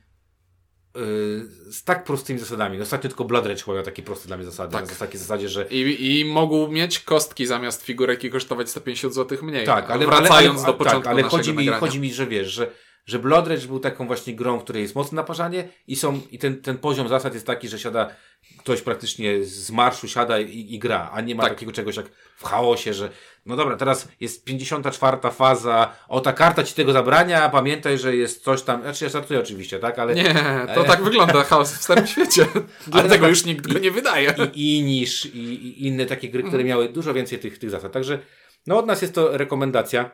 [1.70, 2.78] z tak prostymi zasadami.
[2.78, 4.72] No, Ostatnio tylko Blood Rage miał takie proste dla mnie zasady.
[4.72, 4.88] Tak.
[4.88, 9.38] Na takiej zasadzie, że I, I mogą mieć kostki zamiast figurek i kosztować 150 zł
[9.42, 9.66] mniej.
[9.66, 11.80] Tak, ale wracając ale, do początku tak, ale chodzi mi, nagrania.
[11.80, 12.70] chodzi mi, że wiesz, że,
[13.07, 16.38] że Blood Rage był taką właśnie grą, w której jest mocne naparzanie i są, i
[16.38, 18.11] ten, ten poziom zasad jest taki, że siada
[18.59, 21.52] ktoś praktycznie z marszu siada i, i gra, a nie ma Tak.
[21.52, 23.11] takiego czegoś jak w chaosie, że
[23.46, 28.44] no dobra, teraz jest 54 faza, o ta karta ci tego zabrania, pamiętaj, że jest
[28.44, 30.34] coś tam, znaczy ja żartuję oczywiście, tak, ale Nie,
[30.74, 32.46] to tak wygląda chaos w Starym Świecie.
[32.86, 34.34] Dlatego już nikt go nie wydaje.
[34.54, 37.92] i, i niż i, i inne takie gry, które miały dużo więcej tych, tych zasad,
[37.92, 38.18] także
[38.66, 40.11] no od nas jest to rekomendacja.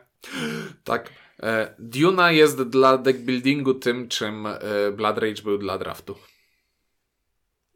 [0.83, 1.09] Tak.
[1.39, 4.59] E, Duna jest dla deckbuildingu tym, czym e,
[4.91, 6.15] Blood Rage był dla draftu.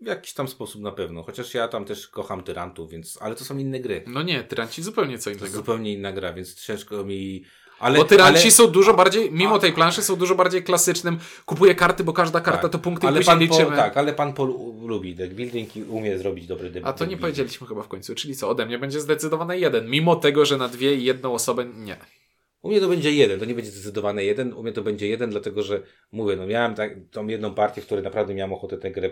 [0.02, 3.46] W jakiś tam sposób na pewno, chociaż ja tam też kocham tyrantów, więc, ale to
[3.46, 4.04] są inne gry.
[4.08, 5.48] No nie, tyranci zupełnie co To innego.
[5.58, 7.44] zupełnie inna gra, więc ciężko mi...
[7.80, 11.20] Ale, Bo tyranci ale, są dużo bardziej, mimo tej planszy, są dużo bardziej klasycznym.
[11.46, 13.78] Kupuję karty, bo każda karta tak, to punkty i ale później pan liczymy.
[13.78, 14.54] Tak, ale pan Paul
[14.88, 18.16] lubi deck building i umie zrobić dobry deck A to nie powiedzieliśmy chyba w końcu.
[18.16, 21.66] Czyli co, ode mnie będzie zdecydowane jeden, mimo tego, że na dwie i jedną osobę
[21.66, 21.98] nie.
[22.68, 25.30] U mnie to będzie jeden, to nie będzie zdecydowane jeden, u mnie to będzie jeden,
[25.30, 28.92] dlatego że mówię, no miałem tak, tą jedną partię, w której naprawdę miałem ochotę tę
[28.92, 29.12] grę y,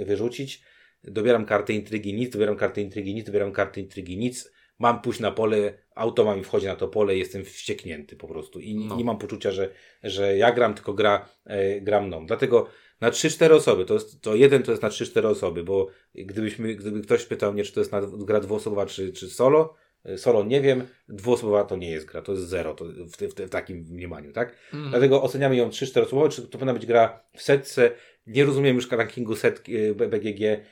[0.00, 0.62] y, wyrzucić
[1.04, 5.30] dobieram kartę intrygi, nic, dobieram kartę intrygi, nic, dobieram kartę intrygi, nic, mam pójść na
[5.30, 8.96] pole, auto mi wchodzi na to pole, jestem wścieknięty po prostu i No.
[8.96, 9.70] nie mam poczucia, że,
[10.02, 12.26] że ja gram, tylko gra, e, gra mną.
[12.26, 12.68] Dlatego
[13.00, 17.00] na 3-4 osoby, to, jest, to jeden to jest na 3-4 osoby, bo gdybyśmy, gdyby
[17.00, 19.85] ktoś pytał mnie, czy to jest na, gra dwuosobowa, czy, czy solo, e,
[20.16, 23.50] solo nie wiem, dwuosobowa to nie jest gra, to jest zero to w, w, w
[23.50, 24.56] takim mniemaniu, tak?
[24.74, 24.90] Mm.
[24.90, 27.90] Dlatego oceniamy ją 3-4 osobowo, czy to powinna być gra w setce.
[28.26, 30.42] Nie rozumiem już rankingu setki e, BGG.
[30.42, 30.64] E,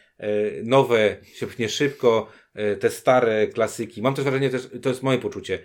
[0.62, 4.02] Nowe się pchnie szybko, e, te stare klasyki.
[4.02, 5.58] Mam też wrażenie, też, to jest moje poczucie.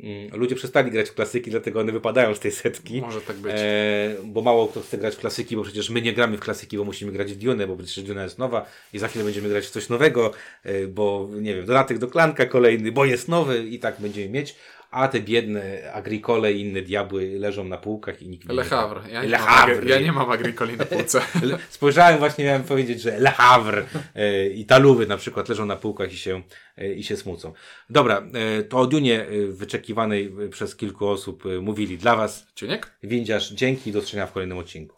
[0.00, 3.00] Mm, Ludzie przestali grać w klasyki, dlatego one wypadają z tej setki.
[3.00, 3.52] Może tak być.
[3.56, 6.78] E, bo mało kto chce grać w klasyki, bo przecież my nie gramy w klasyki,
[6.78, 9.66] bo musimy grać w Dune, bo przecież Duna jest nowa i za chwilę będziemy grać
[9.66, 10.30] w coś nowego,
[10.64, 14.56] e, bo nie wiem, dodatek do klanka kolejny, bo jest nowy i tak będziemy mieć.
[14.90, 19.00] A te biedne agrikole i inne diabły leżą na półkach i nikt nie Le Havre.
[19.12, 19.74] Ja nie, Le mam, Havre.
[19.76, 21.20] agri- ja nie mam agrikoli na półce.
[21.70, 23.84] Spojrzałem właśnie, miałem powiedzieć, że Le Havre
[24.14, 26.42] e, i taluwy na przykład leżą na półkach i się,
[26.76, 27.52] e, i się smucą.
[27.90, 28.22] Dobra,
[28.58, 32.46] e, to o Dunie wyczekiwanej przez kilku osób mówili dla Was.
[32.54, 32.96] Ciuniek?
[33.02, 34.97] Windziarz, dzięki, do zobaczenia w kolejnym odcinku.